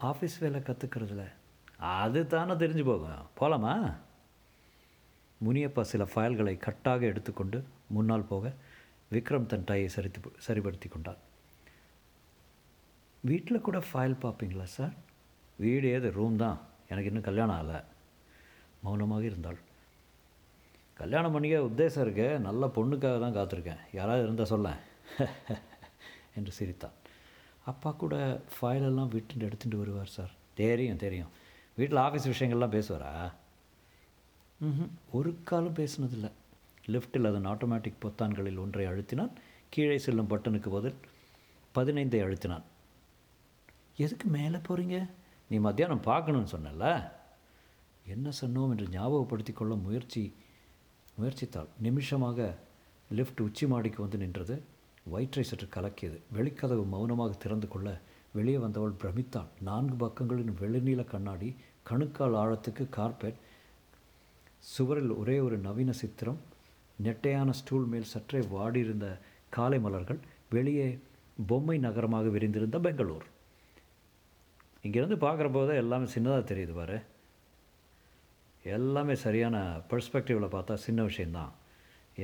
ஆஃபீஸ் 0.01 0.39
வேலை 0.41 0.61
கற்றுக்கிறதுல 0.61 1.25
அது 1.79 2.27
தானே 2.27 2.53
தெரிஞ்சு 2.53 2.85
போகும். 2.85 3.27
போகலாமா 3.35 3.95
முனியப்பா 5.45 5.81
சில 5.81 6.05
ஃபைல்களை 6.05 6.59
கட்டாக 6.59 7.01
எடுத்துக்கொண்டு 7.01 7.65
முன்னால் 7.87 8.23
போக 8.23 8.53
விக்ரம் 9.13 9.47
தன் 9.47 9.65
டையை 9.67 9.89
சரித்து 9.97 10.31
சரிப்படுத்தி 10.37 10.89
கொண்டார் 10.89 11.17
வீட்டில் 13.21 13.61
கூட 13.61 13.79
ஃபைல் 13.79 14.17
பார்ப்பீங்களா 14.23 14.63
சார்? 14.63 14.93
வீடு 15.57 15.89
ஏது 15.89 16.13
ரூம் 16.13 16.37
தான். 16.37 16.59
எனக்கு 16.89 17.07
இன்னும் 17.07 17.23
கல்யாணம் 17.23 17.55
ஆகலை. 17.61 17.85
மௌனமாக 18.83 19.25
இருந்தாள். 19.25 19.59
கல்யாணம் 20.95 21.33
பண்ணிக்க 21.33 21.59
உத்தேசம் 21.59 22.01
இருக்கு. 22.01 22.39
நல்ல 22.39 22.67
பொண்ணுக்காக 22.67 23.21
தான் 23.21 23.35
காத்திருக்கேன். 23.35 23.79
யாராவது 23.93 24.23
இருந்தால் 24.25 24.47
சொல்ல. 24.47 24.77
என்று 26.35 26.53
சிரித்தான். 26.53 26.93
அப்பா 27.65 27.91
கூட 27.91 28.41
ஃபைலெல்லாம் 28.61 29.09
விட்டு 29.09 29.35
எடுத்துகிட்டு 29.35 29.77
வருவார் 29.77 30.07
சார். 30.07 30.31
தெரியும் 30.55 30.97
தெரியும். 30.97 31.29
வீட்டில் 31.75 31.99
ஆஃபீஸ் 31.99 32.33
விஷயங்கள்லாம் 32.35 32.83
பேசுவாரா? 32.83 33.33
ஒரு 35.11 35.37
காலம் 35.45 35.75
பேசினதில்லை. 35.75 36.31
லிஃப்ட்டில் 36.87 37.29
அதன் 37.29 37.47
ஆட்டோமேட்டிக் 37.47 38.03
பொத்தான்களில் 38.03 38.59
ஒன்றை 38.59 38.87
அழுத்தினான். 38.87 39.31
கீழே 39.69 39.99
செல்லும் 39.99 40.31
பட்டனுக்கு 40.31 40.69
பதில் 40.69 40.95
பதினைந்தை 41.73 42.23
அழுத்தினான். 42.23 42.63
எதுக்கு 43.97 44.29
மேலே 44.29 44.57
போகிறீங்க 44.57 44.99
நீ 45.49 45.57
மத்தியானம் 45.59 46.01
பார்க்கணும்னு 46.01 46.53
சொன்னல 46.55 47.11
என்ன 48.07 48.31
சொன்னோம்? 48.41 48.71
என்று 48.73 48.87
ஞாபகப்படுத்தி 48.89 49.53
கொள்ள 49.53 49.75
முயற்சி 49.75 50.23
முயற்சித்தாள். 51.21 51.71
நிமிஷமாக 51.79 52.55
லிஃப்ட் 53.11 53.41
உச்சி 53.41 53.67
மாடிக்கு 53.67 54.03
வந்து 54.03 54.19
நின்றது. 54.19 54.63
வயிற்றை 55.05 55.45
சற்று 55.45 55.67
கலக்கியது. 55.67 56.19
வெளிக்கதவு 56.37 56.85
மௌனமாக 56.87 57.35
திறந்து 57.35 57.69
கொள்ள 57.69 57.89
வெளியே 58.33 58.59
வந்தவள் 58.59 59.01
பிரமித்தாள் 59.03 59.51
நான்கு 59.61 59.97
பக்கங்களின் 60.07 60.55
வெளிநீல 60.61 61.05
கண்ணாடி 61.05 61.57
கணுக்கால் 61.83 62.39
ஆழத்துக்கு 62.43 62.89
கார்பெட் 62.89 63.43
சுவரில் 64.73 65.13
ஒரே 65.21 65.37
ஒரு 65.47 65.57
நவீன 65.67 65.93
சித்திரம் 66.01 66.41
நெட்டையான 67.07 67.51
ஸ்டூல் 67.61 67.89
மேல் 67.93 68.13
சற்றே 68.13 68.41
வாடியிருந்த 68.55 69.07
காலை 69.57 69.79
மலர்கள் 69.87 70.21
வெளியே 70.55 70.87
பொம்மை 71.51 71.77
நகரமாக 71.79 72.27
விரிந்திருந்த 72.29 72.79
பெங்களூர். 72.87 73.27
இங்கேருந்து 74.85 75.17
பார்க்குற 75.25 75.49
போதே 75.53 75.75
எல்லாமே 75.83 76.07
சின்னதாக 76.15 76.45
தெரியுது 76.51 76.75
பாரு. 76.75 76.99
எல்லாமே 78.77 79.15
சரியான 79.25 79.57
பர்ஸ்பெக்டிவில் 79.91 80.55
பார்த்தா 80.55 80.75
சின்ன 80.87 81.03
விஷயந்தான் 81.11 81.53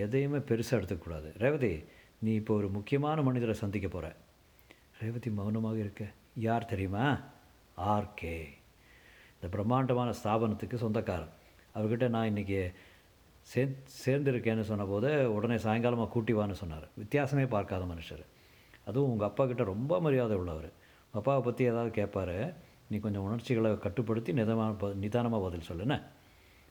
எதையுமே 0.04 0.40
பெருசாக 0.50 0.78
எடுத்துக்கூடாது 0.78 1.28
ரேவதி 1.42 1.72
நீ 2.24 2.32
இப்போ 2.40 2.54
ஒரு 2.60 2.68
முக்கியமான 2.76 3.22
மனிதரை 3.28 3.54
சந்திக்க 3.62 3.88
போகிற 3.88 4.06
ரேவதி 5.00 5.30
மௌனமாக 5.30 5.78
இருக்க. 5.84 6.04
யார் 6.46 6.70
தெரியுமா? 6.72 7.04
ஆர்கே 7.94 8.38
இந்த 9.34 9.48
பிரம்மாண்டமான 9.54 10.10
ஸ்தாபனத்துக்கு 10.22 10.78
சொந்தக்காரன். 10.84 11.34
அவர்கிட்ட 11.74 12.08
நான் 12.14 12.30
இன்றைக்கி 12.32 12.58
சே 13.50 13.62
சேர்ந்துருக்கேன்னு 14.02 14.64
சொன்னபோது 14.70 15.08
உடனே 15.34 15.56
சாயங்காலமாக 15.64 16.08
கூட்டி 16.14 16.32
வான்னு 16.34 16.56
சொன்னார். 16.62 16.86
வித்தியாசமே 17.02 17.44
பார்க்காத 17.54 17.84
மனுஷர். 17.92 18.24
அதுவும் 18.88 19.10
உங்கள் 19.12 19.28
அப்பா 19.28 19.44
கிட்ட 19.46 19.64
ரொம்ப 19.72 20.00
மரியாதை 20.06 20.36
உள்ளவர். 20.42 20.68
உங்கள் 21.06 21.20
அப்பாவை 21.22 21.42
பற்றி 21.48 21.64
ஏதாவது 21.72 21.90
கேட்பார் 21.98 22.36
நீ 22.90 22.98
கொஞ்சம் 22.98 23.26
உணர்ச்சிகளை 23.28 23.70
கட்டுப்படுத்தி 23.78 24.30
நிதமான 24.32 24.70
ப 24.82 24.88
நிதானமாக 25.04 25.42
பதில் 25.46 25.68
சொல்லுண்ணே 25.70 25.98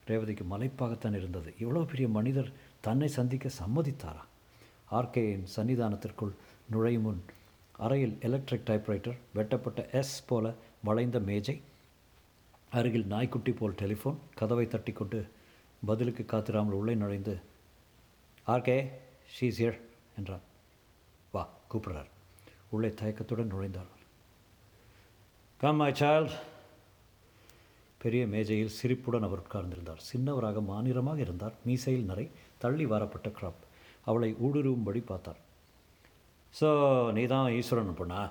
ரேவதிக்கு 0.09 0.45
மலைப்பாகத்தான் 0.53 1.17
இருந்தது. 1.19 1.49
இவ்வளோ 1.63 1.81
பெரிய 1.91 2.07
மனிதர் 2.17 2.49
தன்னை 2.87 3.09
சந்திக்க 3.17 3.49
சம்மதித்தாரா? 3.61 4.23
ஆர்கேயின் 4.99 5.45
சன்னிதானத்திற்குள் 5.55 6.33
நுழையும் 6.73 7.05
முன் 7.07 7.21
அறையில் 7.85 8.15
எலக்ட்ரிக் 8.27 8.67
டைப்ரைட்டர் 8.69 9.17
வெட்டப்பட்ட 9.37 9.81
எஸ் 9.99 10.15
போல 10.29 10.53
வளைந்த 10.87 11.17
மேஜை 11.29 11.55
அருகில் 12.77 13.07
நாய்க்குட்டி 13.11 13.51
போல் 13.59 13.77
டெலிஃபோன். 13.81 14.17
கதவை 14.39 14.65
தட்டிக்கொண்டு 14.73 15.19
பதிலுக்கு 15.89 16.23
காத்திராமல் 16.33 16.75
உள்ளே 16.79 16.93
நுழைந்து 17.01 17.33
ஆர்கே 18.53 18.75
ஷீஸ் 19.35 19.59
ஹியர் 19.61 19.79
என்றார் 20.19 20.43
வா 21.35 21.43
கூப்பிடுறார். 21.71 22.09
உள்ளே 22.75 22.89
தயக்கத்துடன் 22.99 23.51
நுழைந்தாள். 23.53 23.89
கம் 25.61 25.79
மை 25.81 25.89
சைல்ட் 26.01 26.35
பெரிய 28.03 28.25
மேஜையில் 28.33 28.75
சிரிப்புடன் 28.79 29.25
அவர் 29.27 29.43
உட்கார்ந்திருந்தார். 29.45 30.03
சின்னவராக 30.09 30.61
மாநிலமாக 30.71 31.19
இருந்தார். 31.25 31.57
மீசையில் 31.67 32.07
நிறை 32.11 32.25
தள்ளி 32.65 32.85
வாரப்பட்ட 32.93 33.29
கிராப். 33.39 33.63
அவளை 34.09 34.29
ஊடுருவும்படி 34.45 35.03
பார்த்தார். 35.11 35.41
ஸோ 36.59 36.67
நீ 37.17 37.25
தான் 37.33 37.51
ஈஸ்வரன் 37.57 37.99
பொண்ணா? 38.03 38.21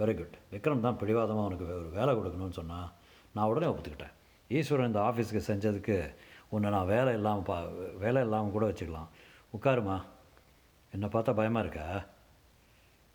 வெரி 0.00 0.16
குட் 0.18 0.36
விக்ரம் 0.54 0.84
தான் 0.88 0.98
பிடிவாதமாக 1.00 1.48
உனக்கு 1.50 1.66
ஒரு 1.78 1.88
வேலை 1.98 2.12
கொடுக்கணும்னு 2.18 2.60
சொன்னான். 2.62 2.90
நான் 3.34 3.48
உடனே 3.50 3.66
ஒப்புத்துக்கிட்டேன். 3.66 4.14
ஈஸ்வரன் 4.50 4.90
இந்த 4.90 5.00
ஆஃபீஸுக்கு 5.08 5.42
செஞ்சதுக்கு 5.50 5.96
உன்னை 6.48 6.70
நான் 6.70 6.90
வேலை 6.94 7.14
இல்லாமல் 7.14 7.42
பா 7.42 7.56
வேலை 8.04 8.22
இல்லாமல் 8.22 8.54
கூட 8.56 8.64
வச்சுக்கலாம். 8.70 9.08
உட்காருமா. 9.56 9.96
என்னை 10.92 11.08
பார்த்தா 11.12 11.32
பயமாக 11.34 11.64
இருக்கா? 11.64 11.86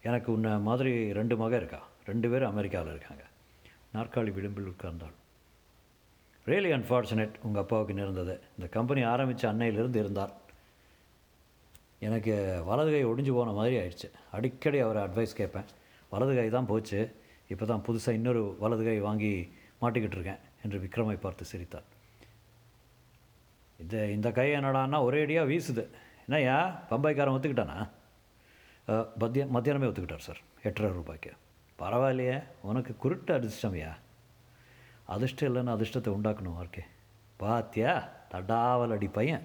எனக்கு 0.04 0.30
உன்னை 0.34 0.52
மாதிரி 0.70 1.14
ரெண்டு 1.20 1.38
மகன் 1.38 1.60
இருக்கா? 1.60 1.82
ரெண்டு 2.06 2.30
பேரும் 2.30 2.52
அமெரிக்காவில் 2.54 2.94
இருக்காங்க. 2.96 3.24
நாற்காலி 3.96 4.32
விளிம்பில் 4.38 4.72
உட்கார்ந்தாள். 4.74 5.16
ரியலி 6.48 6.72
அன்ஃபார்ச்சுனேட் 6.78 7.36
உங்கள் 7.44 7.62
அப்பாவுக்கு 7.64 7.94
நேர்ந்தது. 7.94 8.36
இந்த 8.58 8.68
கம்பெனி 8.78 9.02
ஆரம்பித்த 9.04 9.52
அன்னையிலிருந்து 9.52 10.00
இருந்தார். 10.04 10.34
எனக்கு 12.08 12.34
வலது 12.66 12.92
கை 12.92 13.06
ஒடிஞ்சு 13.06 13.34
போன 13.34 13.52
மாதிரி 13.52 13.76
ஆயிடுச்சு. 13.82 14.10
அடிக்கடி 14.32 14.80
அவரை 14.80 15.04
அட்வைஸ் 15.04 15.40
கேட்பேன். 15.40 15.70
வலது 16.10 16.36
கை 16.36 16.50
தான் 16.50 16.70
போச்சு. 16.72 17.00
இப்போ 17.48 17.66
தான் 17.66 17.84
புதுசாக 17.88 18.18
இன்னொரு 18.20 18.56
வலது 18.60 18.84
கை 18.84 19.00
வாங்கி 19.00 19.32
மாட்டிக்கிட்டு 19.82 20.18
இருக்கேன் 20.18 20.42
என்று 20.64 20.78
விக்ரமை 20.86 21.18
பார்த்து 21.26 21.52
சிரித்தார் 21.52 21.88
இது 23.84 24.00
இந்த 24.16 24.28
கை 24.38 24.48
என்னடான்னா 24.58 25.00
ஒரே 25.08 25.20
அடியாக 25.26 25.50
வீசுது. 25.52 25.84
என்னய்யா 26.26 26.58
பம்பாய்க்காரன் 26.92 27.36
ஒத்துக்கிட்டானா? 27.38 27.78
மத்திய 29.22 29.44
மத்தியானமே 29.56 29.90
ஒத்துக்கிட்டார் 29.90 30.28
சார் 30.28 30.42
எட்டரை 30.68 30.90
ரூபாய்க்கு. 30.98 31.32
பரவாயில்லையே 31.82 32.38
உனக்கு 32.70 32.92
குருட்டு 33.04 33.32
அதிர்ஷ்டம்யா. 33.38 33.92
அதிர்ஷ்டம் 35.16 35.50
இல்லைன்னு 35.50 35.76
அதிர்ஷ்டத்தை 35.76 36.12
உண்டாக்கணும் 36.18 36.58
ஆர்கே 36.62 36.84
பாத்தியா 37.44 37.92
தடாவல் 38.32 38.94
அடி 38.96 39.08
பையன். 39.18 39.44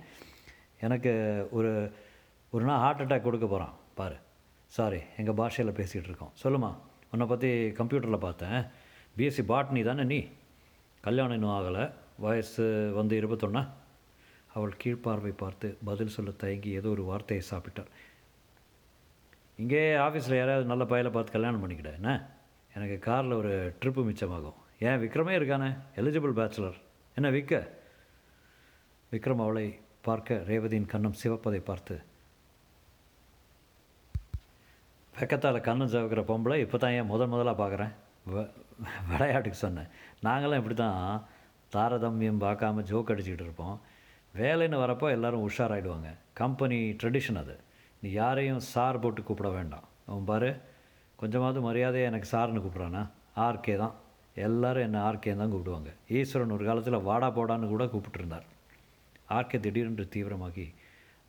எனக்கு 0.87 1.13
ஒரு 1.57 1.73
ஒரு 2.53 2.65
நாள் 2.69 2.83
ஹார்ட் 2.85 3.03
அட்டாக் 3.03 3.27
கொடுக்க 3.27 3.47
போகிறான் 3.47 3.75
பாரு. 3.99 4.17
சாரி 4.77 5.01
எங்கள் 5.21 5.39
பாஷையில் 5.41 5.77
பேசிகிட்டு 5.79 6.11
இருக்கோம். 6.11 6.33
சொல்லுமா 6.43 6.71
உன்னை 7.13 7.27
பற்றி 7.33 7.51
கம்ப்யூட்டரில் 7.81 8.25
பார்த்தேன். 8.27 8.59
பிஎஸ்சி 9.17 9.43
பாட்னி 9.49 9.81
தானே 9.85 10.05
நீ? 10.05 10.19
கல்யாணம் 11.01 11.37
இன்னும் 11.39 11.57
ஆகலை. 11.59 11.85
வயசு 12.19 12.65
வந்து 12.95 13.15
இருபத்தொன்னா. 13.21 13.63
அவள் 14.55 14.73
கீழ்ப்பார்வை 14.85 15.33
பார்த்து 15.37 15.77
பதில் 15.85 16.15
சொல்ல 16.17 16.31
தயங்கி 16.31 16.71
ஏதோ 16.71 16.89
ஒரு 16.89 17.03
வார்த்தையை 17.03 17.47
சாப்பிட்டாள். 17.51 17.91
இங்கே 19.57 19.83
ஆஃபீஸில் 20.07 20.37
யாராவது 20.37 20.65
நல்ல 20.65 20.85
பையலை 20.85 21.13
பார்த்து 21.13 21.33
கல்யாணம் 21.33 21.63
பண்ணிக்கிட 21.63 21.93
என்ன? 21.95 22.11
எனக்கு 22.75 22.99
காரில் 22.99 23.33
ஒரு 23.33 23.75
ட்ரிப்பு 23.81 24.03
மிச்சமாகும். 24.09 24.59
ஏன் 24.79 25.01
விக்ரமே 25.03 25.35
இருக்கானே? 25.39 25.71
எலிஜிபிள் 25.97 26.39
பேச்சுலர் 26.41 26.79
என்ன 27.17 27.31
விக்க? 27.31 27.69
விக்ரம் 29.13 29.43
அவளை 29.47 29.67
பார்க்க 30.01 30.45
ரேவதியின் 30.47 30.91
கண்ணம் 30.93 31.19
சிவப்பதை 31.23 31.61
பார்த்து 31.71 31.95
வெக்கத்தால் 35.15 35.67
கண்ணம் 35.69 35.93
சிவக்கிற 35.95 36.23
பொம்பளை 36.31 36.57
இப்போ 36.57 36.79
தான் 36.79 36.91
ஏன் 36.91 37.11
முதல் 37.13 37.29
முதலாக 37.29 37.57
பார்க்குறேன் 37.63 37.93
விளையாட்டுக்கு 39.11 39.59
சொன்னேன். 39.59 39.89
நாங்களாம் 40.27 40.61
இப்படி 40.63 40.75
தான் 40.75 41.25
தாரதமியம் 41.75 42.43
பார்க்காம 42.45 42.83
ஜோக் 42.91 43.11
அடிச்சுக்கிட்டு 43.13 43.47
இருப்போம். 43.49 43.81
வேலைன்னு 44.35 44.83
வரப்போ 44.85 45.07
எல்லாரும் 45.11 45.49
உஷாராயிடுவாங்க. 45.49 46.11
கம்பெனி 46.41 46.79
ட்ரெடிஷன் 47.01 47.41
அது. 47.43 47.55
நீ 48.03 48.11
யாரையும் 48.11 48.63
சார் 48.73 49.01
போட்டு 49.01 49.23
கூப்பிட 49.23 49.49
வேண்டாம். 49.49 49.87
அவன் 50.07 50.25
பாரு 50.25 50.51
கொஞ்சமாவது 51.19 51.61
மரியாதையாக 51.61 52.11
எனக்கு 52.11 52.29
சார்னு 52.37 52.63
கூப்பிட்றானா? 52.65 53.03
ஆர்கே 53.37 53.77
தான். 53.77 53.95
எல்லோரும் 54.37 54.83
என்னை 54.83 55.01
ஆர்கே 55.01 55.37
தான் 55.37 55.53
கூப்பிடுவாங்க. 55.53 55.91
ஈஸ்வரன் 56.19 56.51
ஒரு 56.51 56.65
காலத்தில் 56.65 57.05
வாடா 57.09 57.31
போடான்னு 57.31 57.73
கூட 57.75 57.85
கூப்பிட்டுருந்தார். 57.85 58.47
ஆர்கே 59.29 59.61
திடீரென்று 59.61 60.07
தீவிரமாகி 60.15 60.67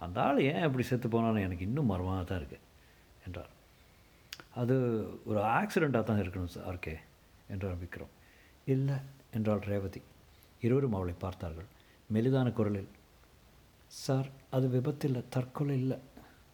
அந்த 0.01 0.17
ஆள் 0.21 0.39
ஏன் 0.51 0.63
இப்படி 0.63 0.83
செத்து 0.83 1.07
போனான்னு 1.09 1.45
எனக்கு 1.47 1.65
இன்னும் 1.65 1.91
மர்மமாக 1.91 2.23
தான் 2.23 2.39
இருக்குது 2.41 2.63
என்றார். 3.27 3.51
அது 4.61 4.75
ஒரு 5.29 5.39
ஆக்சிடெண்ட்டாக 5.59 6.03
தான் 6.07 6.21
இருக்கணும் 6.23 6.51
சார் 6.53 6.67
ஆர்கே 6.71 6.95
என்றார் 7.53 7.79
விக்ரம் 7.83 8.13
இல்லை 8.73 8.97
என்றாள் 9.37 9.63
ரேவதி 9.71 10.01
இருவரும் 10.65 10.97
அவளை 10.97 11.15
பார்த்தார்கள். 11.23 11.69
மெலிதான 12.13 12.47
குரலில் 12.57 12.91
சார் 14.03 14.27
அது 14.55 14.65
விபத்தில் 14.75 15.27
தற்கொலை 15.35 15.75
இல்லை. 15.81 15.97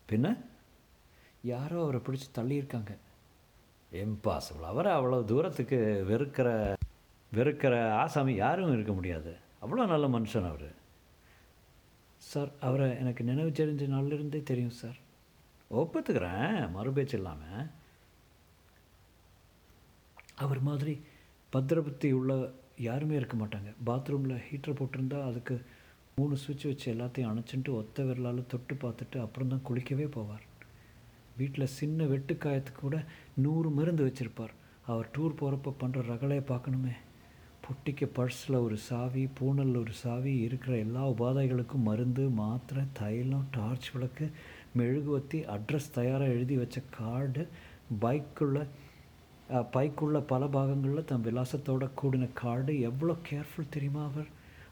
பின்ன? 0.09 0.27
யாரோ 1.51 1.77
அவரை 1.83 1.99
பிடிச்சி 2.05 2.27
தள்ளியிருக்காங்க. 2.37 2.93
இம்பாசிபிள் 3.91 4.69
அவரை 4.71 4.91
அவ்வளோ 4.97 5.19
தூரத்துக்கு 5.31 5.77
வெறுக்கிற 6.09 6.49
வெறுக்கிற 7.31 7.73
ஆசாமி 8.01 8.33
யாரும் 8.35 8.73
இருக்க 8.75 8.93
முடியாது. 8.97 9.31
அவ்வளோ 9.63 9.83
நல்ல 9.93 10.05
மனுஷன் 10.15 10.49
அவர். 10.51 10.69
சார் 12.21 12.51
அவரை 12.67 12.87
எனக்கு 13.01 13.23
நினைவு 13.23 13.51
தெரிஞ்ச 13.59 13.83
நாளிலிருந்தே 13.95 14.41
தெரியும் 14.51 14.79
சார் 14.81 14.97
ஒப்புத்துக்கிறேன். 15.71 16.55
மறுபேச்சு 16.77 17.15
இல்லாமல் 17.19 17.67
அவர் 20.43 20.61
மாதிரி 20.61 20.93
பத்திரபுத்தி 21.53 22.09
உள்ள 22.11 22.33
யாருமே 22.87 23.15
இருக்க 23.15 23.35
மாட்டாங்க. 23.37 23.69
பாத்ரூமில் 23.87 24.43
ஹீட்டர் 24.47 24.77
போட்டிருந்தா 24.79 25.19
அதுக்கு 25.29 25.55
மூணு 26.15 26.35
சுவிட்ச் 26.37 26.65
வச்சு 26.65 26.87
எல்லாத்தையும் 26.93 27.29
அணைச்சிட்டு 27.31 27.71
ஒத்த 27.79 28.03
விரலால் 28.03 28.49
தொட்டு 28.53 28.73
பார்த்துட்டு 28.75 29.17
அப்புறம் 29.25 29.47
தான் 29.47 29.65
குளிக்கவே 29.69 30.07
போவார். 30.15 30.45
வீட்டில் 31.37 31.73
சின்ன 31.79 32.05
வெட்டுக்காயத்துக்கு 32.05 32.81
கூட 32.81 32.97
நூறு 33.45 33.69
மருந்து 33.69 34.05
வச்சுருப்பார். 34.07 34.55
அவர் 34.85 35.11
டூர் 35.17 35.39
போகிறப்ப 35.39 35.73
பண்ணுற 35.81 36.01
ரகலையை 36.11 36.43
பார்க்கணுமே. 36.51 36.93
பொட்டிக்கு 37.65 38.05
பர்ஸில் 38.17 38.63
ஒரு 38.65 38.77
சாவி 38.87 39.23
பூனலில் 39.39 39.79
ஒரு 39.79 39.93
சாவி 40.03 40.33
இருக்கிற 40.37 40.73
எல்லா 40.77 41.03
உபாதைகளுக்கும் 41.09 41.87
மருந்து 41.89 42.23
மாத்திரை 42.41 42.83
தைலம் 42.93 43.47
டார்ச் 43.51 43.89
விளக்கு 43.93 44.25
மெழுகுவத்தி 44.77 45.39
அட்ரஸ் 45.55 45.93
தயாராக 45.93 46.35
எழுதி 46.37 46.55
வச்ச 46.57 46.81
கார்டு 46.97 47.43
பைக்குள்ளே 48.01 48.63
பைக்குள்ள 49.49 50.17
பல 50.31 50.45
பாகங்களில் 50.45 51.07
தன் 51.09 51.23
விலாசத்தோட 51.27 51.85
கூடின 51.99 52.25
கார்டு 52.33 52.73
எவ்வளோ 52.79 53.13
கேர்ஃபுல் 53.29 53.73
தெரியுமா 53.75 54.03
அவர்? 54.09 54.27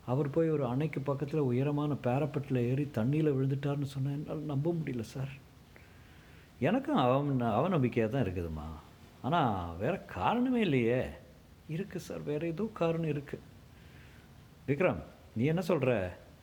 அவர் 0.05 0.29
போய் 0.29 0.49
ஒரு 0.49 0.65
அணைக்கு 0.65 0.99
பக்கத்தில் 0.99 1.47
உயரமான 1.51 1.95
பேரப்பட்டில் 2.05 2.59
ஏறி 2.69 2.85
தண்ணியில் 2.97 3.35
விழுந்துட்டார்னு 3.35 3.87
சொன்னால் 3.93 4.13
என்னால் 4.13 4.49
நம்ப 4.51 4.73
முடியல 4.79 5.05
சார் 5.13 5.33
எனக்கும் 6.59 7.01
அவன் 7.03 7.41
அவநம்பிக்கையாக 7.59 8.11
தான் 8.11 8.25
இருக்குதுமா 8.25 8.67
ஆனால் 9.21 9.75
வேறு 9.77 9.97
காரணமே 10.05 10.59
இல்லையே. 10.59 11.01
இருக்குது 11.75 12.05
சார் 12.07 12.23
வேறு 12.29 12.51
ஏதோ 12.53 12.65
காரணம் 12.81 13.11
இருக்குது 13.13 13.45
விக்ரம் 14.67 15.01
நீ 15.37 15.43
என்ன 15.45 15.61
சொல்கிற 15.61 15.91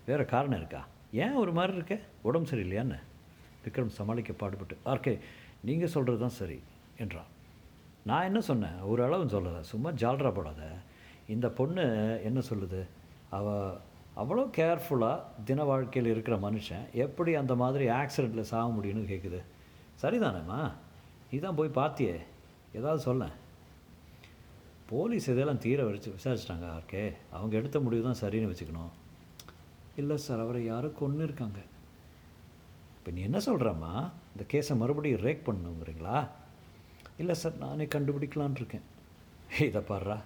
வேறு 0.06 0.24
காரணம் 0.24 0.58
இருக்கா? 0.58 0.82
ஏன் 1.12 1.40
ஒரு 1.42 1.52
மாதிரி 1.52 1.74
இருக்க? 1.76 1.96
உடம்பு 2.22 2.50
சரியில்லையான்னு? 2.50 2.98
விக்ரம் 3.64 3.96
சமாளிக்க 3.98 4.32
பாடுபட்டு 4.32 4.76
ஆர்கே 4.92 5.18
நீங்கள் 5.68 5.94
சொல்கிறது 5.94 6.20
தான் 6.20 6.38
சரி 6.40 6.58
என்றான். 6.98 7.30
நான் 8.08 8.26
என்ன 8.28 8.40
சொன்னேன்? 8.49 8.78
ஒரு 8.90 9.00
அளவு 9.04 9.25
சொல்லலை. 9.34 9.61
சும்மா 9.73 9.90
ஜால்ரா 10.02 10.30
போடாத. 10.38 10.62
இந்த 11.34 11.46
பொண்ணு 11.58 11.84
என்ன 12.28 12.40
சொல்லுது? 12.50 12.80
அவ 13.37 13.46
அவ்வளோ 14.23 14.42
கேர்ஃபுல்லாக 14.56 15.44
தின 15.49 15.64
வாழ்க்கையில் 15.70 16.11
இருக்கிற 16.11 16.37
மனுஷன் 16.46 16.84
எப்படி 17.04 17.30
அந்த 17.42 17.54
மாதிரி 17.62 17.84
ஆக்சிடெண்ட்டில் 18.00 18.50
சாக 18.50 18.66
முடியும்னு 18.75 19.11
கேட்குது 19.12 19.40
சரிதானேம்மா? 20.02 20.61
நீ 21.30 21.38
தான் 21.46 21.58
போய் 21.61 21.76
பார்த்தியே 21.80 22.16
ஏதாவது 22.78 23.00
சொல்ல 23.08 23.25
போலீஸ் 24.90 25.26
இதெல்லாம் 25.32 25.62
தீர 25.64 25.84
வச்சு 25.84 26.11
விசாரிச்சிட்டாங்க 26.16 26.66
ஆர்கே. 26.76 27.04
அவங்க 27.37 27.54
எடுத்த 27.61 27.78
முடிவு 27.84 28.02
தான் 28.06 28.23
சரின்னு 28.23 28.50
வச்சுக்கணும். 28.50 28.92
இல்லை 30.00 30.16
சார் 30.25 30.42
அவரை 30.44 30.61
யாரும் 30.64 30.99
கொன்று 31.00 31.23
இருக்காங்க. 31.28 31.61
இப்போ 32.99 33.11
நீ 33.16 33.20
என்ன 33.28 33.38
சொல்கிறம்மா 33.49 33.92
இந்த 34.32 34.44
கேஸை 34.52 34.75
மறுபடியும் 34.82 35.25
ரேக் 35.26 35.46
பண்ணுங்கிறீங்களா 35.49 36.18
இல்லை 37.18 37.35
சார் 37.35 37.56
நானே 37.56 37.85
கண்டுபிடிக்கலான் 37.85 38.56
இருக்கேன். 38.56 38.87
இதை 39.61 39.83
பாடுறா 39.88 40.18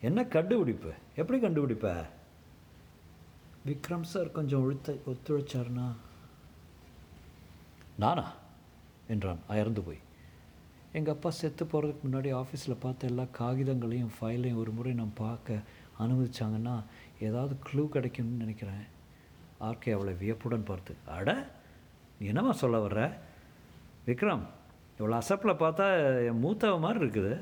என்ன 0.00 0.24
கண்டுபிடிப்பு? 0.24 0.92
எப்படி 1.16 1.38
கண்டுபிடிப்ப? 1.40 2.04
விக்ரம் 3.66 4.08
சார் 4.12 4.30
கொஞ்சம் 4.30 4.62
ஒழுத்த 4.62 4.96
ஒத்துழைச்சார்னா 5.06 5.86
நானா? 7.98 8.32
என்றான் 9.08 9.38
அயர்ந்து 9.48 9.80
போய். 9.80 9.98
எங்கள் 10.92 11.14
அப்பா 11.14 11.30
செத்து 11.30 11.64
போகிறதுக்கு 11.64 12.04
முன்னாடி 12.06 12.30
ஆஃபீஸில் 12.34 12.80
பார்த்த 12.80 13.06
எல்லா 13.06 13.22
காகிதங்களையும் 13.22 14.14
ஃபைலையும் 14.20 14.56
ஒரு 14.56 14.70
முறை 14.70 14.92
நான் 14.92 15.12
பார்க்க 15.14 15.60
அனுமதிச்சாங்கன்னா 15.98 16.84
ஏதாவது 17.20 17.56
க்ளூ 17.66 17.88
கிடைக்கும்னு 17.88 18.42
நினைக்கிறேன். 18.44 18.84
ஆர்கே 19.60 19.92
அவளை 19.92 20.14
வியப்புடன் 20.14 20.64
பார்த்து 20.64 20.94
அட 21.06 21.50
நீ 22.18 22.26
என்னம்மா 22.26 22.52
சொல்ல 22.52 22.86
வர்ற? 22.86 23.12
விக்ரம் 24.06 24.44
இவ்வளோ 25.00 25.18
அசப்பில் 25.22 25.60
பார்த்தா 25.62 25.86
என் 26.28 26.42
மூத்தவ 26.44 26.78
மாதிரி 26.84 27.00
இருக்குது 27.04 27.34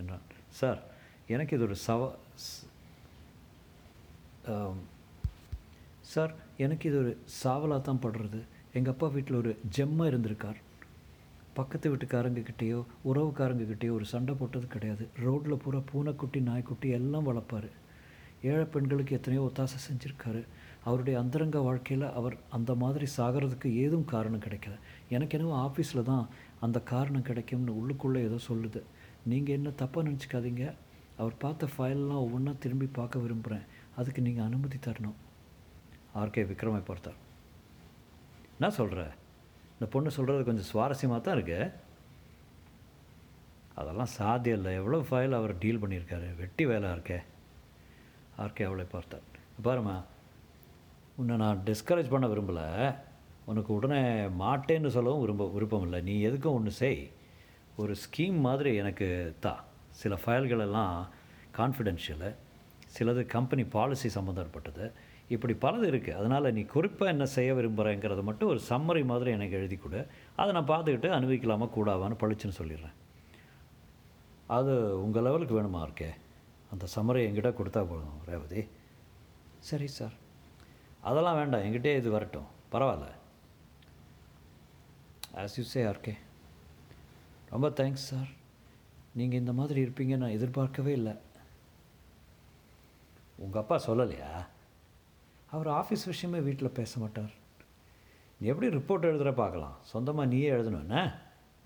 என்றான். 0.00 0.24
சார் 0.60 0.80
எனக்கு 1.34 1.56
இது 1.56 1.64
ஒரு 1.68 1.76
சவ 1.86 2.10
சார் 6.12 6.32
எனக்கு 6.64 6.84
இது 6.90 6.96
ஒரு 7.02 7.12
சாவலாக 7.42 7.80
தான் 7.86 8.02
படுறது. 8.04 8.40
எங்கள் 8.78 8.92
அப்பா 8.94 9.06
வீட்டில் 9.14 9.40
ஒரு 9.40 9.52
ஜெம்மாக 9.76 10.10
இருந்திருக்கார். 10.10 10.58
பக்கத்து 11.58 11.86
வீட்டுக்காரங்கக்கிட்டேயோ 11.92 12.80
உறவுக்காரங்கக்கிட்டேயோ 13.10 13.92
ஒரு 13.98 14.06
சண்டை 14.12 14.34
போட்டது 14.40 14.66
கிடையாது. 14.74 15.04
ரோட்டில் 15.26 15.60
பூரா 15.62 15.80
பூனைக்குட்டி 15.90 16.40
நாய்க்குட்டி 16.50 16.90
எல்லாம் 16.98 17.28
வளர்ப்பார். 17.28 17.68
ஏழை 18.50 18.66
பெண்களுக்கு 18.74 19.16
எத்தனையோ 19.18 19.42
ஒத்தாசை 19.48 19.78
செஞ்சுருக்காரு. 19.88 20.42
அவருடைய 20.88 21.16
அந்தரங்க 21.22 21.58
வாழ்க்கையில் 21.66 22.06
அவர் 22.18 22.36
அந்த 22.56 22.72
மாதிரி 22.82 23.06
சாகிறதுக்கு 23.16 23.68
ஏதும் 23.82 24.08
காரணம் 24.14 24.44
கிடைக்கல. 24.46 24.76
எனக்கு 25.16 25.36
என்னவோ 25.38 25.58
ஆஃபீஸில் 25.66 26.08
தான் 26.12 26.24
அந்த 26.66 26.78
காரணம் 26.92 27.28
கிடைக்கும்னு 27.28 27.78
உள்ளுக்குள்ளே 27.80 28.20
ஏதோ 28.28 28.38
சொல்லுது. 28.50 28.80
நீங்கள் 29.30 29.56
என்ன 29.58 29.68
தப்பாக 29.82 30.06
நினச்சிக்காதீங்க. 30.08 30.64
அவர் 31.20 31.34
பார்த்த 31.44 31.68
ஃபைல்லாம் 31.74 32.22
ஒவ்வொன்றா 32.26 32.52
திரும்பி 32.64 32.88
பார்க்க 32.98 33.24
விரும்புகிறேன் 33.24 33.66
அதுக்கு 34.00 34.20
நீங்கள் 34.26 34.46
அனுமதி 34.48 34.78
தரணும். 34.86 35.18
ஆர்கே 36.20 36.44
விக்ரமை 36.50 36.80
பார்த்தார் 36.90 37.18
என்ன 38.56 38.70
சொல்கிற 38.78 39.02
இந்த 39.74 39.86
பொண்ணு 39.92 40.10
சொல்கிறது 40.16 40.42
கொஞ்சம் 40.48 40.70
சுவாரஸ்யமாக 40.70 41.20
தான் 41.26 41.36
இருக்கு. 41.36 41.60
அதெல்லாம் 43.80 44.10
சாத்தியம் 44.16 44.58
இல்லை. 44.58 44.72
எவ்வளோ 44.80 44.98
ஃபைல் 45.08 45.38
அவர் 45.38 45.60
டீல் 45.62 45.82
பண்ணியிருக்காரு. 45.82 46.26
வெட்டி 46.40 46.64
வேலை 46.70 46.88
இருக்கே 46.96 47.18
ஆர்கே 48.42 48.66
அவளை 48.68 48.84
பார்த்தார் 48.96 49.26
பாரும்மா 49.66 49.96
உன்னை 51.20 51.34
நான் 51.42 51.62
டிஸ்கரேஜ் 51.68 52.12
பண்ண 52.12 52.26
விரும்பலை. 52.32 52.66
உனக்கு 53.44 53.70
உடனே 53.74 54.02
மாட்டேன்னு 54.42 54.86
சொல்லவும் 54.86 55.20
விரும்ப 55.20 55.46
விருப்பம் 55.48 55.82
இல்லை 55.82 56.00
நீ 56.00 56.14
எதுக்கும் 56.26 56.56
ஒன்று 56.58 56.70
செய்? 56.70 57.10
ஒரு 57.76 57.94
ஸ்கீம் 58.04 58.38
மாதிரி 58.40 58.70
எனக்கு 58.82 59.36
தா. 59.40 59.64
சில 60.00 60.14
ஃபயல்களெல்லாம் 60.24 60.94
கான்ஃபிடென்ஷியலு 61.58 62.30
சிலது 62.96 63.22
கம்பெனி 63.26 63.64
பாலிசி 63.64 64.08
சம்மந்தப்பட்டது 64.08 64.84
இப்படி 65.28 65.54
பலது 65.64 65.86
இருக்குது 65.90 66.18
அதனால் 66.20 66.52
நீ 66.52 66.62
குறிப்பாக 66.62 67.10
என்ன 67.10 67.24
செய்ய 67.26 67.54
விரும்புகிறேங்கிறத 67.54 68.22
மட்டும் 68.22 68.48
ஒரு 68.48 68.60
சம்மரி 68.68 69.02
மாதிரி 69.04 69.30
எனக்கு 69.30 69.56
எழுதி 69.56 69.76
கொடு. 69.76 70.00
அதை 70.36 70.50
நான் 70.56 70.70
பார்த்துக்கிட்டு 70.72 71.08
அனுபவிக்கலாமா 71.18 71.68
கூடாவான்னு 71.76 72.20
பளிச்சுன்னு 72.22 72.58
சொல்லிடுறேன். 72.58 72.96
அது 74.46 74.72
உங்கள் 75.04 75.22
லெவலுக்கு 75.22 75.56
வேணுமா 75.60 75.80
இருக்கே 75.86 76.10
அந்த 76.70 76.86
சம்மரை 76.96 77.22
என்கிட்ட 77.28 77.50
கொடுத்தா 77.60 77.82
போதும் 77.92 78.20
ரேவதி. 78.26 78.62
சரி 79.58 79.86
சார் 79.86 80.16
அதெல்லாம் 81.00 81.38
வேண்டாம். 81.40 81.60
என்கிட்டே 81.60 81.96
இது 81.96 82.10
வரட்டும். 82.10 82.48
பரவாயில்ல. 82.72 83.08
ஆஸ் 85.40 85.56
யூ 85.56 85.64
சே 85.64 85.82
ஆர்கே 85.84 86.14
ரொம்ப 87.50 87.68
தேங்க்ஸ் 87.68 88.08
சார் 88.10 88.30
நீங்கள் 89.18 89.38
இந்த 89.38 89.52
மாதிரி 89.52 89.78
இருப்பீங்க 89.84 90.16
நான் 90.16 90.36
எதிர்பார்க்கவே 90.36 90.92
இல்லை. 90.92 91.14
உங்கள் 93.36 93.62
அப்பா 93.62 93.76
சொல்லலையா? 93.86 94.30
அவர் 95.50 95.68
ஆஃபீஸ் 95.68 96.04
விஷயமே 96.04 96.40
வீட்டில் 96.40 96.76
பேச 96.78 97.00
மாட்டார். 97.00 97.32
நீ 98.38 98.48
எப்படி 98.48 98.68
ரிப்போர்ட் 98.76 99.08
எழுதுகிற 99.10 99.32
பார்க்கலாம். 99.32 99.76
சொந்தமாக 99.82 100.28
நீயே 100.28 100.50
எழுதணும்னா 100.50 101.14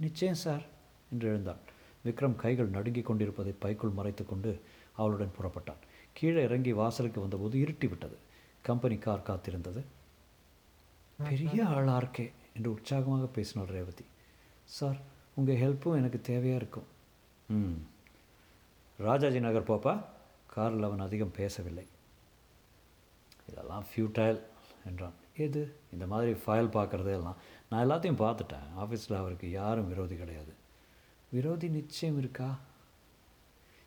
நிச்சயம் 0.01 0.41
சார் 0.45 0.65
என்று 1.11 1.29
எழுந்தான். 1.29 1.61
விக்ரம் 2.05 2.37
கைகள் 2.37 2.75
நடுங்கி 2.77 3.03
கொண்டிருப்பதை 3.03 3.55
பைக்குள் 3.59 3.97
மறைத்துக்கொண்டு 3.99 4.61
அவளுடன் 4.93 5.37
புறப்பட்டான். 5.39 5.83
கீழே 6.13 6.43
இறங்கி 6.43 6.73
வாசலுக்கு 6.73 7.21
வந்தபோது 7.21 7.59
இருட்டி 7.59 7.89
விட்டது 7.89 8.19
கம்பெனி 8.63 8.99
கார் 8.99 9.29
காத்திருந்தது. 9.29 9.83
பெரிய 11.29 11.65
ஆளாக 11.67 12.01
இருக்கே 12.03 12.31
என்று 12.57 12.71
உற்சாகமாக 12.71 13.27
பேசினாள் 13.27 13.69
ரேவதி. 13.69 14.05
சார் 14.65 14.97
உங்கள் 15.35 15.61
ஹெல்ப்பும் 15.61 15.97
எனக்கு 15.97 16.21
தேவையாக 16.29 16.57
இருக்கும். 16.57 16.87
ம். 17.49 17.87
ராஜாஜி 18.99 19.41
நகர் 19.41 19.71
போப்பா. 19.71 20.05
காரில் 20.47 20.83
அவன் 20.83 20.99
அதிகம் 20.99 21.31
பேசவில்லை. 21.31 21.87
இதெல்லாம் 23.49 23.85
ஃபியூட்டைல் 23.95 24.41
என்றான். 24.87 25.13
எது? 25.37 25.77
இந்த 25.93 26.07
மாதிரி 26.07 26.33
ஃபைல் 26.33 26.77
பார்க்குறது 26.77 27.13
எல்லாம். 27.13 27.37
நான் 27.71 27.91
எல்லாத்தையும் 27.91 28.25
பார்த்துட்டேன். 28.25 28.67
ஆஃபீஸில் 28.79 29.17
அவருக்கு 29.17 29.51
யாரும் 29.51 29.89
விரோதி 29.89 30.17
கிடையாது. 30.17 30.53
விரோதி 31.31 31.69
நிச்சயம் 31.69 32.19
இருக்கா? 32.19 32.59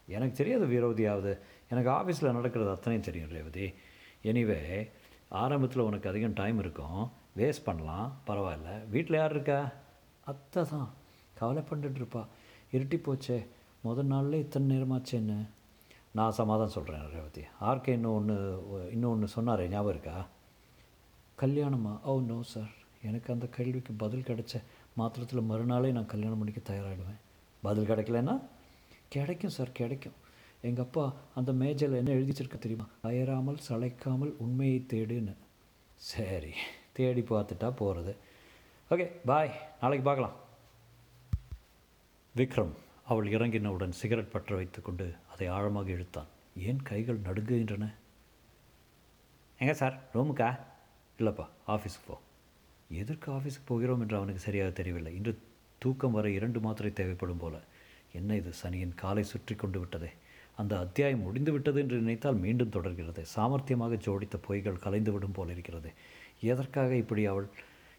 எனக்கு 0.08 0.34
தெரியாது 0.34 0.66
விரோதியாவது. 0.66 1.40
எனக்கு 1.70 1.90
ஆஃபீஸில் 1.90 2.34
நடக்கிறது 2.34 2.70
அத்தனையும் 2.70 3.12
தெரியும் 3.12 3.30
ரேவதி. 3.30 3.74
எனிவே 4.24 4.90
ஆரம்பத்தில் 5.30 5.82
உனக்கு 5.82 6.10
அதிகம் 6.10 6.34
டைம் 6.34 6.60
இருக்கும். 6.60 7.12
வேஸ்ட் 7.38 7.64
பண்ணலாம் 7.64 8.22
பரவாயில்ல. 8.28 8.90
வீட்டில் 8.90 9.16
யார் 9.16 9.32
இருக்கா? 9.32 9.72
அத்தை 10.26 10.64
தான். 10.64 10.90
கவலை 11.34 11.62
பண்ணிட்டுருப்பா 11.62 12.26
இருட்டி 12.72 12.98
போச்சே. 12.98 13.46
முதல் 13.82 14.06
நாளில் 14.06 14.40
இத்தனை 14.40 14.78
நேரமாச்சேன்னு. 14.78 15.50
நான் 16.12 16.32
சமாதானம் 16.32 16.72
சொல்கிறேன் 16.72 17.10
ரேவதி. 17.10 17.44
ஆர்கே 17.62 17.90
இன்னும் 17.90 18.14
ஒன்று 18.14 18.90
இன்னும் 18.92 19.12
ஒன்று 19.12 19.70
ஞாபகம் 19.70 19.90
இருக்கா? 19.90 20.28
கல்யாணமா? 21.42 22.02
ஓ 22.02 22.20
நோ 22.20 22.42
சார் 22.42 22.70
எனக்கு 23.02 23.34
அந்த 23.34 23.48
கேள்விக்கு 23.48 23.94
பதில் 23.94 24.28
கிடைச்ச 24.28 24.64
மாத்திரத்தில் 24.96 25.42
மறுநாளே 25.42 25.92
நான் 25.92 26.06
கல்யாணம் 26.06 26.38
பண்ணிக்க 26.38 26.74
தயாராகிடுவேன் 26.74 27.20
பதில் 27.62 27.90
கிடைக்கலன்னா? 27.90 28.42
கிடைக்கும் 29.10 29.50
சார் 29.50 29.72
கிடைக்கும். 29.72 30.14
எங்கள் 30.62 30.86
அப்பா 30.86 31.14
அந்த 31.36 31.54
மேஜையில் 31.54 31.98
என்ன 31.98 32.12
எழுதி 32.12 32.32
வச்சிருக்க 32.32 32.58
தெரியுமா? 32.58 32.88
அயராமல் 33.04 33.58
சளைக்காமல் 33.70 34.34
உண்மையை 34.38 34.86
தேடுன்னு. 34.88 35.36
சரி. 35.96 36.54
தேடி 36.92 37.22
பார்த்துட்டா 37.22 37.70
போகிறது 37.72 38.14
ஓகே 38.92 39.06
பாய் 39.26 39.52
நாளைக்கு 39.82 40.06
பார்க்கலாம். 40.06 40.36
விக்ரம் 42.36 42.74
அவள் 43.06 43.28
இறங்கினவுடன் 43.28 43.90
சிகரெட் 43.90 44.32
பற்ற 44.32 44.56
வைத்துக்கொண்டு 44.56 45.16
அதை 45.32 45.48
ஆழமாக 45.48 45.90
இழுத்தான். 45.90 46.30
ஏன் 46.58 46.82
கைகள் 46.84 47.20
நடுங்குகின்றன? 47.20 47.94
எங்க 49.60 49.74
சார்? 49.74 50.00
ரூமுக்கா? 50.14 50.60
இல்லைப்பா 51.20 51.46
ஆஃபீஸுக்கு 51.68 52.08
போ. 52.08 52.20
எதற்கு 52.90 53.32
ஆஃபீஸுக்கு 53.32 53.66
போகிறோம் 53.66 54.00
என்று 54.00 54.16
அவனுக்கு 54.16 54.42
சரியாக 54.42 54.72
தெரியவில்லை. 54.72 55.16
இன்று 55.16 55.38
தூக்கம் 55.80 56.12
வர 56.12 56.30
இரண்டு 56.30 56.60
மாத்திரை 56.60 56.94
தேவைப்படும் 56.94 57.38
போல. 57.38 57.56
என்ன 58.12 58.36
இது 58.36 58.54
சனியின் 58.54 58.96
காலை 58.96 59.24
சுற்றி 59.24 59.56
கொண்டு 59.56 59.80
விட்டதே? 59.80 60.10
அந்த 60.56 60.80
அத்தியாயம் 60.80 61.22
முடிந்து 61.22 61.52
விட்டது 61.52 61.82
என்று 61.82 61.98
நினைத்தால் 61.98 62.36
மீண்டும் 62.36 62.70
தொடர்கிறது. 62.70 63.26
சாமர்த்தியமாக 63.36 64.00
ஜோடித்த 64.06 64.38
பொய்கள் 64.48 64.84
கலைந்துவிடும் 64.86 65.34
போல 65.34 65.52
இருக்கிறது. 65.52 65.92
எதற்காக 66.42 66.96
இப்படி 66.96 67.26
அவள் 67.26 67.48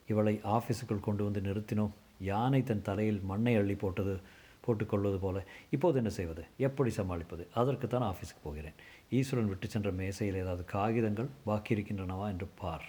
இவளை 0.09 0.41
ஆஃபீஸுக்குள் 0.45 1.01
கொண்டு 1.01 1.25
வந்து 1.25 1.41
நிறுத்தினோம் 1.41 1.91
யானை 2.21 2.63
தன் 2.63 2.83
தலையில் 2.83 3.21
மண்ணை 3.23 3.55
அள்ளி 3.55 3.75
போட்டது 3.75 4.21
போட்டுக்கொள்வது 4.67 5.19
போல. 5.19 5.45
இப்போது 5.71 5.97
என்ன 5.97 6.09
செய்வது? 6.09 6.45
எப்படி 6.57 6.91
சமாளிப்பது? 6.91 7.47
அதற்குத்தான் 7.55 8.13
ஆஃபீஸுக்கு 8.13 8.43
போகிறேன். 8.43 8.73
ஈஸ்வரன் 9.11 9.49
விட்டு 9.49 9.69
சென்ற 9.69 9.91
மேசையில் 9.91 10.37
ஏதாவது 10.37 10.65
காகிதங்கள் 10.65 11.29
பாக்கி 11.45 11.75
இருக்கின்றனவா 11.75 12.27
என்று 12.27 12.49
பார். 12.59 12.85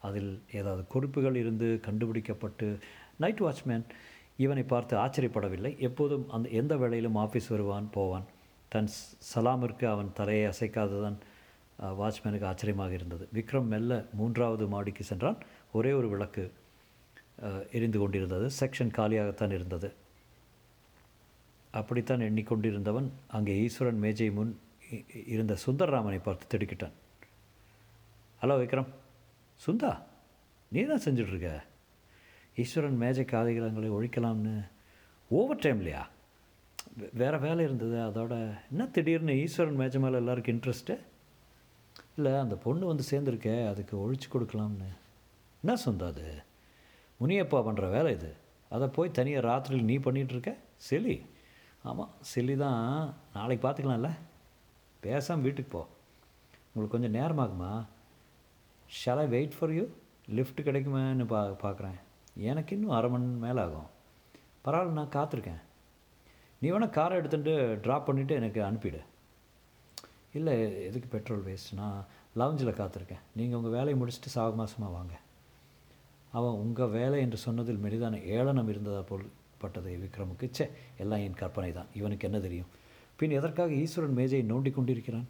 அதில் 0.00 0.42
ஏதாவது 0.52 0.86
குறிப்புகள் 0.86 1.36
இருந்து 1.36 1.80
கண்டுபிடிக்கப்பட்டு 1.82 2.78
நைட் 3.16 3.40
வாட்ச்மேன் 3.40 3.82
இவனை 4.36 4.62
பார்த்து 4.62 4.96
ஆச்சரியப்படவில்லை. 4.96 5.78
எப்போதும் 5.78 6.30
அந்த 6.30 6.48
எந்த 6.48 6.76
வேளையிலும் 6.76 7.16
ஆஃபீஸ் 7.16 7.48
வருவான் 7.48 7.90
போவான். 7.92 8.24
தன் 8.68 8.88
சலாமிற்கு 9.34 9.84
அவன் 9.90 10.12
தலையை 10.14 10.52
அசைக்காததான் 10.52 11.16
வாட்ச்மேனுக்கு 11.82 12.44
ஆச்சரியமாக 12.44 12.92
இருந்தது. 12.92 13.28
விக்ரம் 13.34 13.64
மெல்ல 13.64 14.04
மூன்றாவது 14.12 14.68
மாடிக்கு 14.68 15.04
சென்றான். 15.04 15.38
ஒரே 15.72 15.92
ஒரு 15.92 16.08
விளக்கு 16.08 16.52
எரிந்து 17.72 17.98
கொண்டிருந்தது. 17.98 18.50
செக்ஷன் 18.60 18.92
காலியாகத்தான் 18.98 19.52
இருந்தது. 19.52 19.92
அப்படித்தான் 21.70 22.20
எண்ணிக்கொண்டிருந்தவன் 22.20 23.10
அங்கே 23.26 23.58
ஈஸ்வரன் 23.58 23.98
மேஜை 23.98 24.30
முன் 24.30 24.60
இ- 24.92 25.04
இருந்த 25.26 25.56
சுந்தரராமனை 25.66 26.20
பார்த்து 26.22 26.58
திடுக்கிட்டான். 26.58 26.92
ஹலோ 28.42 28.54
விக்ரம் 28.62 28.86
சுந்தா 29.66 29.98
நீ 30.68 30.82
தான் 30.82 31.02
செஞ்சிட்ருக்க? 31.04 31.62
ஈஸ்வரன் 32.56 32.96
மேஜை 32.96 33.24
காதிகளங்களை 33.24 33.88
ஒழிக்கலாம்னு 33.88 34.68
ஓவர் 35.28 35.56
டைம்லையா 35.56 35.76
இல்லையா? 35.76 36.08
வேறு 37.12 37.40
வேலை 37.40 37.64
இருந்தது. 37.64 37.96
அதோட 37.96 38.58
என்ன 38.70 38.86
திடீர்னு 38.86 39.40
ஈஸ்வரன் 39.40 39.74
மேஜை 39.74 40.00
மேலே 40.00 40.16
எல்லாருக்கும் 40.16 40.60
இன்ட்ரெஸ்ட்டு 40.60 40.98
இல்லை 42.18 42.36
அந்த 42.36 42.56
பொண்ணு 42.56 42.86
வந்து 42.86 43.04
சேர்ந்துருக்கே 43.10 43.68
அதுக்கு 43.68 43.96
ஒழிச்சு 43.96 44.28
கொடுக்கலாம்னு. 44.32 44.88
என்ன 45.64 45.76
சொந்த 45.76 46.06
அது? 46.06 46.42
முனியப்பா 47.20 47.58
பண்ணுற 47.58 47.90
வேலை 47.90 48.12
இது. 48.12 48.36
அதை 48.68 48.88
போய் 48.88 49.10
தனியாக 49.10 49.46
ராத்திரியில் 49.46 49.82
நீ 49.82 49.98
பண்ணிகிட்ருக்க 49.98 50.54
செல்லி. 50.76 51.26
ஆமாம் 51.82 52.10
செல்லி 52.20 52.56
தான். 52.56 53.14
நாளைக்கு 53.34 53.68
பார்த்துக்கலாம்ல. 53.68 54.10
பேசாமல் 55.00 55.42
வீட்டுக்கு 55.42 55.78
போ. 55.78 55.86
உங்களுக்கு 56.72 56.98
கொஞ்சம் 56.98 57.14
நேரமாகுமா 57.14 57.86
shall 58.88 59.18
I 59.18 59.26
wait 59.26 59.58
for 59.58 59.72
you 59.72 59.84
lift 60.28 60.60
கிடைக்குமான்னு 60.60 61.26
பா 61.26 61.46
பார்க்குறேன். 61.46 62.00
எனக்கு 62.34 62.76
இன்னும் 62.76 62.90
அரை 62.90 63.10
மணி 63.10 63.24
மேலே 63.24 63.60
ஆகும் 63.60 63.88
பரவாயில்ல 64.64 64.90
நான் 64.90 65.08
காத்திருக்கேன். 65.08 65.60
நீ 66.58 66.70
வேணால் 66.70 66.90
காரை 66.90 67.18
எடுத்துகிட்டு 67.18 67.54
ட்ராப் 67.86 68.06
பண்ணிவிட்டு 68.06 68.30
எனக்கு 68.30 68.62
அனுப்பிவிடு 68.62 69.00
இல்லை 70.38 70.54
எதுக்கு 70.88 71.08
பெட்ரோல் 71.14 71.44
வேஸ்ட் 71.48 71.72
நான் 71.80 71.98
லவுஞ்சில் 72.40 72.78
காத்திருக்கேன். 72.80 73.24
நீங்கள் 73.38 73.58
உங்கள் 73.58 73.76
வேலையை 73.76 73.96
முடிச்சுட்டு 74.00 74.34
சாக 74.36 74.50
மாதமாக 74.60 74.96
வாங்க. 74.98 75.14
அவன் 76.38 76.58
உங்கள் 76.64 76.94
வேலை 76.98 77.18
என்று 77.24 77.38
சொன்னதில் 77.46 77.82
மெலிதான 77.84 78.16
ஏளனம் 78.36 78.70
இருந்ததா 78.72 79.02
போல் 79.10 79.26
விக்ரமுக்கு 80.02 80.46
ச்சே 80.50 80.66
எல்லாம் 81.02 81.22
என் 81.26 81.40
கற்பனை 81.40 81.70
தான். 81.78 81.88
இவனுக்கு 81.94 82.26
என்ன 82.28 82.40
தெரியும்? 82.44 82.68
பின் 83.20 83.36
எதற்காக 83.38 83.72
ஈஸ்வரன் 83.82 84.16
மேஜையை 84.18 84.44
நோண்டி 84.50 84.70
கொண்டிருக்கிறான்? 84.72 85.26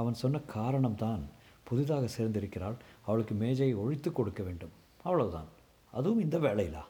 அவன் 0.00 0.20
சொன்ன 0.22 0.40
காரணம்தான் 0.54 1.22
புதிதாக 1.68 2.08
சேர்ந்திருக்கிறாள். 2.16 2.76
அவளுக்கு 3.06 3.34
மேஜையை 3.44 3.74
ஒழித்து 3.84 4.10
கொடுக்க 4.12 4.42
வேண்டும். 4.48 4.74
அவ்வளவுதான். 5.04 5.48
அதுவும் 5.92 6.22
இந்த 6.26 6.38
வேலையிலா? 6.38 6.84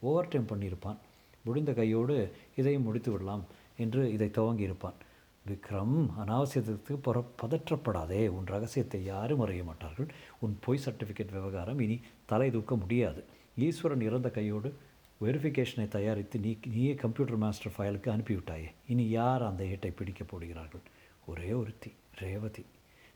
ஓவர் 0.00 0.30
டைம் 0.32 0.50
பண்ணியிருப்பான். 0.52 1.00
முடிந்த 1.44 1.72
கையோடு 1.72 2.16
இதையும் 2.60 2.86
முடித்து 2.88 3.10
விடலாம் 3.12 3.44
என்று 3.84 4.02
இதை 4.12 4.28
துவங்கியிருப்பான். 4.38 4.98
விக்ரம் 5.48 5.96
அனாவசியத்துக்கு 6.22 6.94
புற 7.06 7.24
பதற்றப்படாதே. 7.42 8.20
உன் 8.28 8.46
ரகசியத்தை 8.46 9.04
யாரும் 9.04 9.40
அறிய 9.40 9.64
மாட்டார்கள். 9.64 10.08
உன் 10.40 10.58
பொய் 10.60 10.80
சர்டிஃபிகேட் 10.84 11.32
விவகாரம் 11.32 11.78
இனி 11.78 12.00
தலை 12.26 12.50
தூக்க 12.50 12.76
முடியாது. 12.76 13.24
ஈஸ்வரன் 13.56 14.00
இறந்த 14.00 14.30
கையோடு 14.30 14.74
வெரிஃபிகேஷனை 15.22 15.88
தயாரித்து 15.88 16.38
நீ 16.38 16.58
நீயே 16.66 16.94
கம்ப்யூட்டர் 16.94 17.36
மாஸ்டர் 17.36 17.72
ஃபைலுக்கு 17.78 18.08
அனுப்பிவிட்டாயே. 18.14 18.68
இனி 18.88 19.08
யார் 19.08 19.42
அந்த 19.42 19.64
ஏட்டை 19.64 19.90
பிடிக்கப் 19.90 20.30
போடுகிறார்கள்? 20.30 20.84
ஒரே 21.26 21.52
ஒருத்தி 21.52 21.92
ரேவதி. 22.14 22.64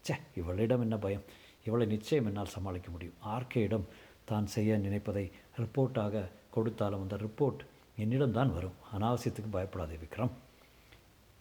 ச்சே 0.06 0.16
இவளிடம் 0.34 0.80
என்ன 0.80 0.96
பயம்? 0.96 1.22
இவளை 1.64 1.86
நிச்சயம் 1.86 2.26
என்னால் 2.26 2.54
சமாளிக்க 2.56 2.90
முடியும். 2.90 3.18
ஆர்கேயிடம் 3.26 3.86
தான் 4.24 4.46
செய்ய 4.46 4.76
நினைப்பதை 4.76 5.30
ரிப்போர்ட்டாக 5.58 6.24
கொடுத்தாலும் 6.50 7.02
அந்த 7.02 7.16
ரிப்போர்ட் 7.16 7.62
என்னிடம் 7.96 8.32
தான் 8.32 8.52
வரும். 8.52 8.78
அனாவசியத்துக்கு 8.94 9.50
பயப்படாதே 9.50 9.98
விக்ரம். 10.04 10.30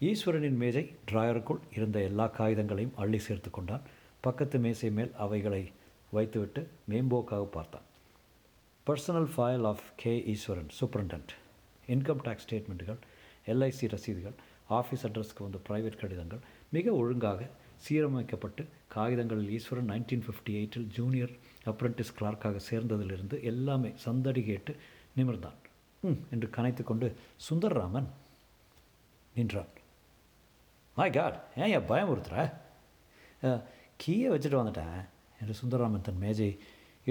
ஈஸ்வரனின் 0.09 0.55
மேஜை 0.61 0.81
டிராயருக்குள் 1.09 1.59
இருந்த 1.75 1.97
எல்லா 2.01 2.25
காகிதங்களையும் 2.37 2.93
அள்ளி 2.95 3.17
சேர்த்து 3.19 3.49
கொண்டான். 3.49 3.81
பக்கத்து 4.21 4.59
மேசை 4.59 4.89
மேல் 4.91 5.11
அவைகளை 5.25 5.71
வைத்துவிட்டு 6.11 6.61
மேம்போக்காக 6.91 7.43
பார்த்தான். 7.55 7.85
Personal 8.87 9.27
file 9.33 9.65
of 9.71 9.83
K 9.95 10.13
Eswaran 10.33 10.71
superintendent 10.79 11.33
income 11.87 12.23
tax 12.27 12.45
ஸ்டேட்மெண்ட்டுகள் 12.47 12.97
LIC 13.53 13.89
ரசீதுகள் 13.93 14.37
ஆஃபீஸ் 14.69 15.05
அட்ரஸ்க்கு 15.07 15.45
வந்த 15.47 15.59
ப்ரைவேட் 15.69 15.99
கடிதங்கள் 16.01 16.41
மிக 16.69 16.93
ஒழுங்காக 17.01 17.49
சீரமைக்கப்பட்டு 17.85 18.65
காகிதங்களில் 18.87 19.51
ஈஸ்வரன் 19.57 19.89
நைன்டீன் 19.89 20.25
ஃபிஃப்டி 20.27 20.55
எயிட்டில் 20.61 20.87
ஜூனியர் 20.97 21.35
அப்ரெண்டிஸ் 21.65 22.15
கிளார்க்காக 22.19 22.63
சேர்ந்ததிலிருந்து 22.71 23.43
எல்லாமே 23.51 23.91
சந்தடி 24.05 24.43
கேட்டு 24.43 24.75
நிமிர்ந்தான். 25.17 25.59
ம் 26.03 26.19
என்று 26.31 26.49
கனைத்து 26.57 26.83
கொண்டு 26.83 27.09
சுந்தர்ராமன் 27.49 28.09
நின்றான். 29.35 29.71
மை 31.01 31.09
காட் 31.17 31.37
ஏன் 31.61 31.71
ஏன் 31.75 31.87
பயமுறுத்துற 31.91 32.35
கீயை 34.01 34.27
வச்சுட்டு 34.33 34.57
வந்துட்டேன். 34.59 34.99
என்று 35.39 35.53
சுந்தரராமன் 35.59 36.03
தன் 36.07 36.21
மேஜை 36.23 36.49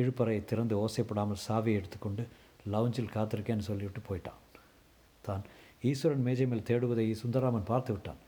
இழுப்பறையை 0.01 0.43
திறந்து 0.51 0.75
ஓசைப்படாமல் 0.83 1.41
சாவியை 1.47 1.79
எடுத்துக்கொண்டு 1.81 2.25
லவுஞ்சில் 2.73 3.15
காத்திருக்கேன்னு 3.15 3.67
சொல்லிவிட்டு 3.69 4.03
போயிட்டான். 4.09 4.41
தான் 5.27 5.43
ஈஸ்வரன் 5.91 6.25
மேஜை 6.29 6.47
மேல் 6.51 6.67
தேடுவதை 6.71 7.07
சுந்தரராமன் 7.23 7.69
பார்த்து 7.73 7.91
விட்டான். 7.95 8.21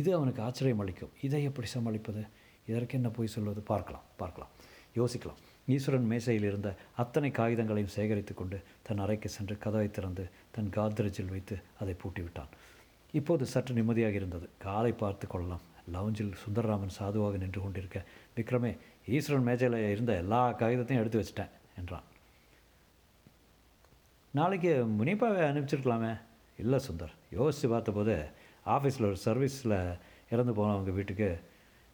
இது 0.00 0.10
அவனுக்கு 0.18 0.40
ஆச்சரியம் 0.46 0.82
அளிக்கும். 0.84 1.12
இதை 1.26 1.40
எப்படி 1.48 1.68
சமாளிப்பது? 1.74 2.22
இதற்கு 2.70 2.96
என்ன 2.98 3.08
போய் 3.16 3.34
சொல்வது? 3.36 3.60
பார்க்கலாம் 3.72 4.06
பார்க்கலாம். 4.22 4.52
யோசிக்கலாம். 4.98 5.40
ஈஸ்வரன் 5.74 6.08
மேசையில் 6.12 6.48
இருந்த 6.50 6.70
அத்தனை 7.02 7.30
காகிதங்களையும் 7.40 7.94
சேகரித்து 7.98 8.34
கொண்டு 8.40 8.58
தன் 8.88 9.02
அறைக்கு 9.04 9.28
சென்று 9.36 9.56
கதவை 9.64 9.88
திறந்து 9.98 10.24
தன் 10.56 10.72
காத்ரேஜில் 10.78 11.34
வைத்து 11.34 11.56
அதை 11.82 11.94
பூட்டிவிட்டான். 12.02 12.52
இப்போது 13.18 13.44
சற்று 13.52 13.74
நிம்மதியாக 13.74 14.18
இருந்தது 14.20 14.46
காலை 14.64 14.92
பார்த்து 14.92 15.26
கொள்ளலாம். 15.26 15.64
லவுஞ்சில் 15.94 16.32
சுந்தரராமன் 16.42 16.96
சாதுவாக 16.98 17.36
நின்று 17.42 17.60
கொண்டிருக்க 17.60 17.98
விக்ரமே 18.36 18.70
ஈஸ்வரன் 19.16 19.48
மேஜையில் 19.48 19.90
இருந்த 19.94 20.12
எல்லா 20.22 20.40
காகிதத்தையும் 20.52 21.02
எடுத்து 21.02 21.20
வச்சிட்டேன் 21.20 21.52
என்றான். 21.78 22.06
நாளைக்கு 24.38 24.72
முனிப்பாவை 24.98 25.42
அனுப்பிச்சிருக்கலாமே. 25.50 26.12
இல்லை 26.62 26.78
சுந்தர். 26.86 27.14
யோசித்து 27.30 27.68
பார்த்தபோது 27.68 28.14
ஆஃபீஸில் 28.66 29.08
ஒரு 29.10 29.18
சர்வீஸில் 29.24 29.78
இறந்து 30.30 30.52
போனவங்க 30.58 30.92
வீட்டுக்கு 30.98 31.28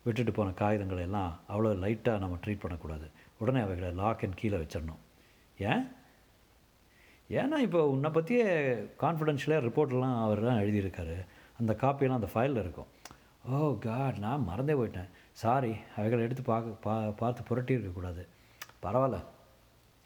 விட்டுட்டு 0.05 0.33
போன 0.33 0.51
காகிதங்களை 0.63 1.03
எல்லாம் 1.09 1.33
அவ்வளோ 1.49 1.71
லைட்டாக 1.85 2.23
நம்ம 2.25 2.39
ட்ரீட் 2.45 2.65
பண்ணக்கூடாது. 2.65 3.07
உடனே 3.39 3.61
அவைகளை 3.61 3.91
லாக் 3.95 4.25
அண்ட் 4.25 4.39
கீழே 4.41 4.57
வச்சிடணும். 4.57 5.03
ஏன்? 5.59 5.85
ஏன்னா 7.41 7.59
இப்போ 7.67 7.81
உன்னை 7.95 8.09
பற்றியே 8.17 8.47
கான்ஃபிடென்ஷியலாக 9.03 9.65
ரிப்போர்ட்லாம் 9.67 10.17
அவர் 10.25 10.41
தான் 10.49 10.63
எழுதியிருக்காரு. 10.65 11.17
அந்த 11.61 11.73
காப்பியெல்லாம் 11.83 12.21
அந்த 12.21 12.31
ஃபைலில் 12.33 12.63
இருக்கும். 12.65 12.91
Oh 13.51 13.61
ஓ 13.67 13.69
காட் 13.85 14.19
நான் 14.25 14.47
மறந்தே 14.49 14.75
போயிட்டேன். 14.81 15.09
சாரி 15.43 15.73
அவைகளை 15.97 16.23
எடுத்து 16.27 16.43
பார்க்க 16.51 16.83
பா 16.87 16.95
பார்த்து 17.21 17.47
புரட்டி 17.49 17.73
இருக்கக்கூடாது 17.77 18.23
பரவாயில்ல. 18.85 19.19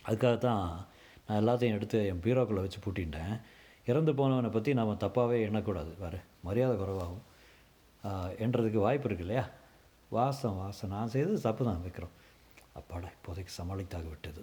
அதுக்காக 0.09 0.37
தான் 0.47 0.63
நான் 1.27 1.41
எல்லாத்தையும் 1.43 1.77
எடுத்து 1.79 1.99
என் 2.11 2.23
பீரோக்குள்ளே 2.27 2.65
வச்சு 2.65 2.81
பூட்டிட்டேன். 2.85 3.35
இறந்து 3.91 4.13
போனவனை 4.21 4.51
பற்றி 4.57 4.71
நாம் 4.81 5.03
தப்பாகவே 5.05 5.39
எண்ணக்கூடாது. 5.49 5.93
வேறு 6.05 6.21
மரியாதை 6.47 6.77
குறைவாகும். 6.83 7.25
என்றதுக்கு 8.45 8.81
வாய்ப்பு 8.87 9.09
இருக்கு 9.09 9.27
இல்லையா? 9.27 9.45
வாசம் 10.17 10.59
வாசம். 10.63 10.93
நான் 10.95 11.13
செய்தது 11.15 11.39
தப்பு 11.49 11.63
தான் 11.69 11.85
வைக்கிறோம் 11.87 12.15
அப்பாடா 12.81 13.09
இப்போதைக்கு 13.17 13.53
சமாளித்தாக 13.61 14.07
விட்டது 14.15 14.43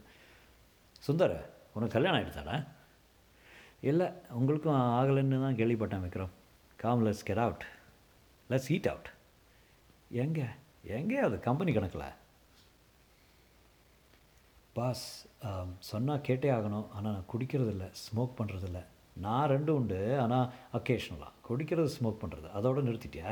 சுந்தர 1.08 1.32
உனக்கு 1.76 1.96
கல்யாணம் 1.96 2.20
ஆகிடுச்சாடா 2.20 2.58
இல்லை 3.90 4.08
உங்களுக்கும் 4.40 4.82
ஆகலைன்னு 4.98 5.46
தான் 5.46 5.60
கேள்விப்பட்டேன் 5.62 6.04
Vikram. 6.06 6.34
Come 6.84 7.04
let's 7.06 7.26
get 7.30 7.42
out 7.46 7.64
let's 8.52 8.70
eat 8.76 8.90
out 8.92 9.10
எங்கே? 10.24 10.48
எங்கே 10.98 11.18
அது 11.28 11.36
கம்பெனி 11.48 11.72
கணக்கில்? 11.78 12.06
பாஸ் 14.78 15.06
um, 15.50 15.70
சொன்னால் 15.90 16.24
கேட்டே 16.28 16.50
ஆகணும். 16.58 16.88
ஆனால் 16.96 17.16
நான் 17.16 17.32
குடிக்கிறதில்ல 17.34 17.88
ஸ்மோக் 18.04 18.38
பண்ணுறதில்ல 18.40 18.80
நான் 19.26 19.50
ரெண்டும் 19.54 19.80
உண்டு 19.80 20.00
ஆனால் 20.22 20.48
அக்கேஷனலாக 20.78 21.34
குடிக்கிறது 21.48 21.90
ஸ்மோக் 21.98 22.22
பண்ணுறது 22.24 22.48
அதோட 22.60 22.82
நிறுத்திட்டியா? 22.88 23.32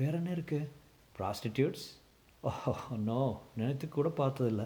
வேற 0.00 0.12
என்ன 0.20 0.30
இருக்குது 0.36 0.70
ப்ராஸ்டிடியூட்ஸ் 1.18 1.86
ஓ 2.42 2.52
நோ 3.08 3.22
நினைத்து 3.58 3.88
கூட 3.88 4.10
பார்த்ததில்ல. 4.20 4.64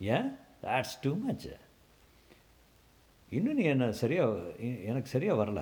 ஏன்? 0.00 0.30
தேட்ஸ் 0.64 0.96
டூ 1.04 1.12
மச் 1.26 1.46
இன்னும் 3.32 3.54
நீ 3.54 3.62
என்ன 3.62 3.92
சரியாக 3.92 4.38
எனக்கு 4.84 5.08
சரியாக 5.08 5.44
வரல. 5.44 5.60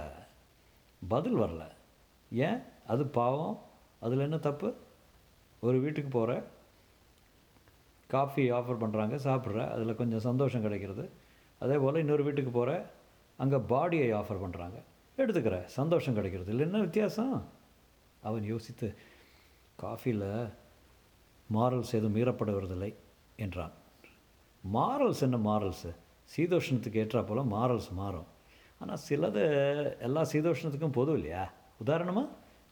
பதில் 1.08 1.36
வரல. 1.36 1.62
ஏன்? 2.30 2.58
அது 2.86 3.06
பாவம். 3.06 3.62
அதில் 4.00 4.18
என்ன 4.18 4.38
தப்பு? 4.38 4.74
ஒரு 5.60 5.78
வீட்டுக்கு 5.80 6.10
போகிற 6.10 6.42
காஃபி 8.08 8.50
ஆஃபர் 8.50 8.82
பண்ணுறாங்க 8.82 9.16
சாப்பிட்ற 9.24 9.68
அதில் 9.70 9.94
கொஞ்சம் 9.94 10.18
சந்தோஷம் 10.18 10.62
கிடைக்கிறது. 10.62 11.10
அதே 11.58 11.76
போல் 11.76 11.94
இன்னொரு 11.94 12.24
வீட்டுக்கு 12.24 12.50
போகிற 12.50 12.90
அங்கே 13.36 13.56
பாடியை 13.56 14.08
ஆஃபர் 14.14 14.42
பண்ணுறாங்க 14.44 14.78
எடுத்துக்கிற 15.18 15.64
சந்தோஷம் 15.64 16.14
கிடைக்கிறது. 16.14 16.50
இல்லை 16.50 16.66
என்ன 16.66 16.80
வித்தியாசம்? 16.80 17.44
அவன் 18.20 18.44
யோசித்து 18.44 18.94
காஃபியில் 19.76 20.48
மாரல்ஸ் 21.54 21.92
எதுவும் 21.92 22.16
மீறப்படுவதில்லை 22.16 22.94
என்றான். 23.36 23.72
மாரல்ஸ் 24.74 25.20
என்ன 25.20 25.36
மாரல்ஸு 25.36 25.92
சீதோஷ்ணத்துக்கு 26.34 27.00
ஏற்றா 27.02 27.20
போல் 27.28 27.50
மாரல்ஸ் 27.54 27.90
மாறும் 28.00 28.28
ஆனால் 28.82 29.00
சிலது 29.06 29.42
எல்லா 30.06 30.22
சீதோஷ்ணத்துக்கும் 30.32 30.98
பொது 30.98 31.12
இல்லையா? 31.18 31.42
உதாரணமாக 31.82 32.28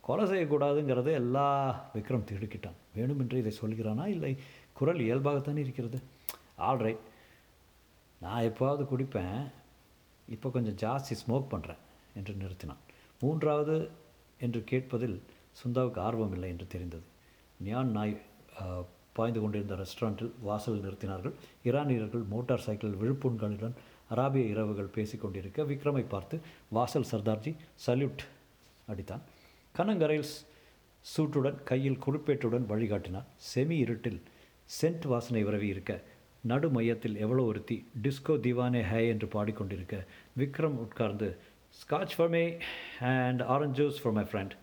கொலை 0.06 0.24
செய்யக்கூடாதுங்கிறது 0.30 1.10
எல்லா 1.22 1.46
விக்ரம் 1.94 2.28
திடுக்கிட்டான் 2.28 2.78
வேணுமென்று 2.96 3.40
இதை 3.42 3.52
சொல்கிறானா? 3.62 4.04
இல்லை 4.14 4.32
குரல் 4.78 5.00
இயல்பாகத்தானே 5.06 5.62
இருக்கிறது? 5.66 5.98
ஆல்ரைட் 6.68 7.02
நான் 8.24 8.46
எப்போவாவது 8.50 8.84
குடிப்பேன். 8.92 9.40
இப்போ 10.34 10.48
கொஞ்சம் 10.54 10.78
ஜாஸ்தி 10.84 11.14
ஸ்மோக் 11.22 11.52
பண்ணுறேன் 11.52 11.82
என்று 12.18 12.34
நிறுத்தினான். 12.42 12.82
மூன்றாவது 13.22 13.76
என்று 14.46 14.60
கேட்பதில் 14.70 15.18
சுந்தாவுக்கு 15.60 16.00
ஆர்வம் 16.06 16.34
இல்லை 16.36 16.48
என்று 16.54 16.66
தெரிந்தது. 16.74 17.06
நியான் 17.66 17.92
நாய் 17.98 18.14
பாய்ந்து 19.18 19.40
கொண்டிருந்த 19.42 19.76
ரெஸ்டாரண்ட்டில் 19.82 20.32
வாசல் 20.48 20.82
நிறுத்தினார்கள். 20.84 21.34
ஈரானியர்கள் 21.68 22.24
மோட்டார் 22.34 22.64
சைக்கிள் 22.66 22.98
விழுப்புண்களுடன் 23.02 23.76
அராபிய 24.14 24.44
இரவுகள் 24.52 24.94
பேசிக்கொண்டிருக்க 24.96 25.64
விக்ரமை 25.70 26.04
பார்த்து 26.12 26.36
வாசல் 26.76 27.08
சர்தார்ஜி 27.12 27.52
சல்யூட் 27.86 28.22
அடித்தான். 28.92 29.24
கனங்கரையில் 29.74 30.30
சூட்டுடன் 31.04 31.58
கையில் 31.70 32.02
குறிப்பேட்டுடன் 32.04 32.64
வழிகாட்டினார். 32.70 33.26
செமி 33.50 33.76
இருட்டில் 33.84 34.20
சென்ட் 34.78 35.04
வாசனை 35.12 35.42
விரவி 35.48 35.68
இருக்க 35.74 35.92
நடு 36.50 36.68
மையத்தில் 36.74 37.16
எவ்வளோ 37.24 37.42
ஒருத்தி 37.50 37.76
டிஸ்கோ 38.04 38.34
திவானே 38.44 38.82
ஹே 38.90 39.00
என்று 39.12 39.26
பாடிக்கொண்டிருக்க 39.34 39.96
விக்ரம் 40.40 40.76
உட்கார்ந்து 40.84 41.28
scotch 41.80 42.14
for 42.16 42.32
me 42.34 42.42
and 43.12 43.42
orange 43.54 43.76
juice 43.78 44.00
for 44.02 44.14
my 44.18 44.24
friend 44.30 44.54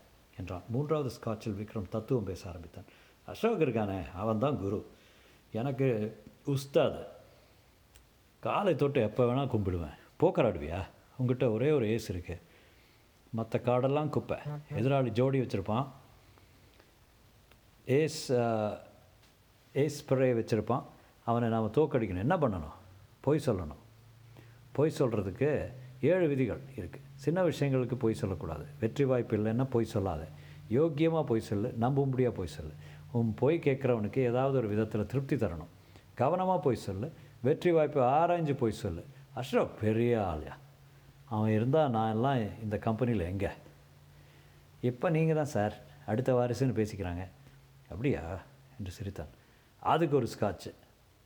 என்றான். 0.42 0.64
மூன்றாவது 0.74 1.12
ஸ்காட்சில் 1.18 1.58
விக்ரம் 1.62 1.90
தத்துவம் 1.96 2.30
பேச 2.30 2.42
ஆரம்பித்தான். 2.52 2.88
அசோக் 3.26 3.60
இருக்கானே 3.60 4.12
அவன்தான் 4.14 4.60
குரு. 4.60 4.80
எனக்கு 5.52 5.88
உஸ்தாது. 6.46 7.04
காலை 8.40 8.76
தொட்டு 8.76 9.02
எப்போ 9.02 9.26
வேணால் 9.26 9.54
கும்பிடுவேன். 9.54 9.96
போக்கர் 10.20 10.48
ஆடுவியா 10.48 10.82
உங்ககிட்ட 11.18 11.52
ஒரே 11.52 11.72
ஒரு 11.72 11.90
ஏஸ் 11.90 12.10
இருக்கு. 12.10 12.42
மற்ற 13.30 13.60
கார்டெல்லாம் 13.60 14.10
குப்பை. 14.10 14.38
எதிராளி 14.76 15.10
ஜோடி 15.10 15.40
வச்சுருப்பான். 15.40 15.88
ஏஸ் 17.86 18.32
ஏஸ் 19.74 19.98
ஸ்ப்ரே 20.04 20.30
வச்சுருப்பான். 20.40 20.84
அவனை 21.26 21.50
நாம் 21.50 21.74
தோக்கடிக்கணும். 21.74 22.18
என்ன 22.18 22.38
பண்ணணும்? 22.38 22.76
பொய் 23.20 23.42
சொல்லணும். 23.46 23.82
பொய் 24.72 24.94
சொல்கிறதுக்கு 24.98 25.74
ஏழு 26.02 26.28
விதிகள் 26.28 26.62
இருக்குது 26.76 27.04
சின்ன 27.14 27.44
விஷயங்களுக்கு 27.44 27.96
பொய் 27.96 28.14
சொல்லக்கூடாது. 28.14 28.66
வெற்றி 28.80 29.04
வாய்ப்பு 29.04 29.38
இல்லைன்னா 29.38 29.64
பொய் 29.64 29.86
சொல்லாத. 29.86 30.28
யோக்கியமாக 30.70 31.24
பொய் 31.24 31.40
சொல்லு. 31.40 31.76
நம்பும்படியாக 31.80 32.32
பொய் 32.32 32.48
சொல்லு. 32.48 32.74
உன் 33.16 33.34
பொய் 33.34 33.60
கேட்குறவனுக்கு 33.64 34.20
ஏதாவது 34.20 34.58
ஒரு 34.58 34.68
விதத்தில் 34.68 35.06
திருப்தி 35.06 35.36
தரணும். 35.36 35.68
கவனமாக 36.14 36.60
பொய் 36.60 36.76
சொல்லு. 36.76 37.12
வெற்றி 37.42 37.72
வாய்ப்பு 37.72 38.02
ஆராய்ஞ்சு 38.02 38.54
பொய் 38.54 38.72
சொல்லு. 38.72 39.06
அஷ்ரப் 39.36 39.70
பெரிய 39.82 40.18
ஆளியா. 40.18 40.52
அவன் 41.26 41.52
இருந்தால் 41.52 41.90
நான் 41.90 42.14
எல்லாம் 42.14 42.62
இந்த 42.62 42.78
கம்பெனியில் 42.78 43.26
எங்கே? 43.26 43.48
இப்போ 44.82 45.10
நீங்கள் 45.10 45.36
தான் 45.36 45.46
சார் 45.46 45.82
அடுத்த 46.06 46.34
வாரிசுன்னு 46.34 46.78
பேசிக்கிறாங்க. 46.80 47.28
அப்படியா? 47.90 48.42
என்று 48.80 48.92
சிரித்தான். 48.92 49.28
அதுக்கு 49.80 50.16
ஒரு 50.16 50.28
ஸ்காட்ச் 50.40 50.74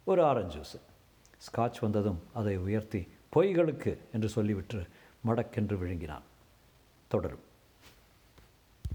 ஒரு 0.04 0.24
ஆரஞ்சு 0.24 0.60
ஜூஸு 0.60 0.80
ஸ்காட்ச் 1.38 1.80
வந்ததும் 1.82 2.20
அதை 2.34 2.58
உயர்த்தி 2.58 3.08
பொய்களுக்கு 3.36 3.98
என்று 4.14 4.30
சொல்லிவிட்டு 4.30 4.88
மடக்கென்று 5.28 5.78
விழுங்கினான். 5.78 6.24
தொடரும். 7.08 7.48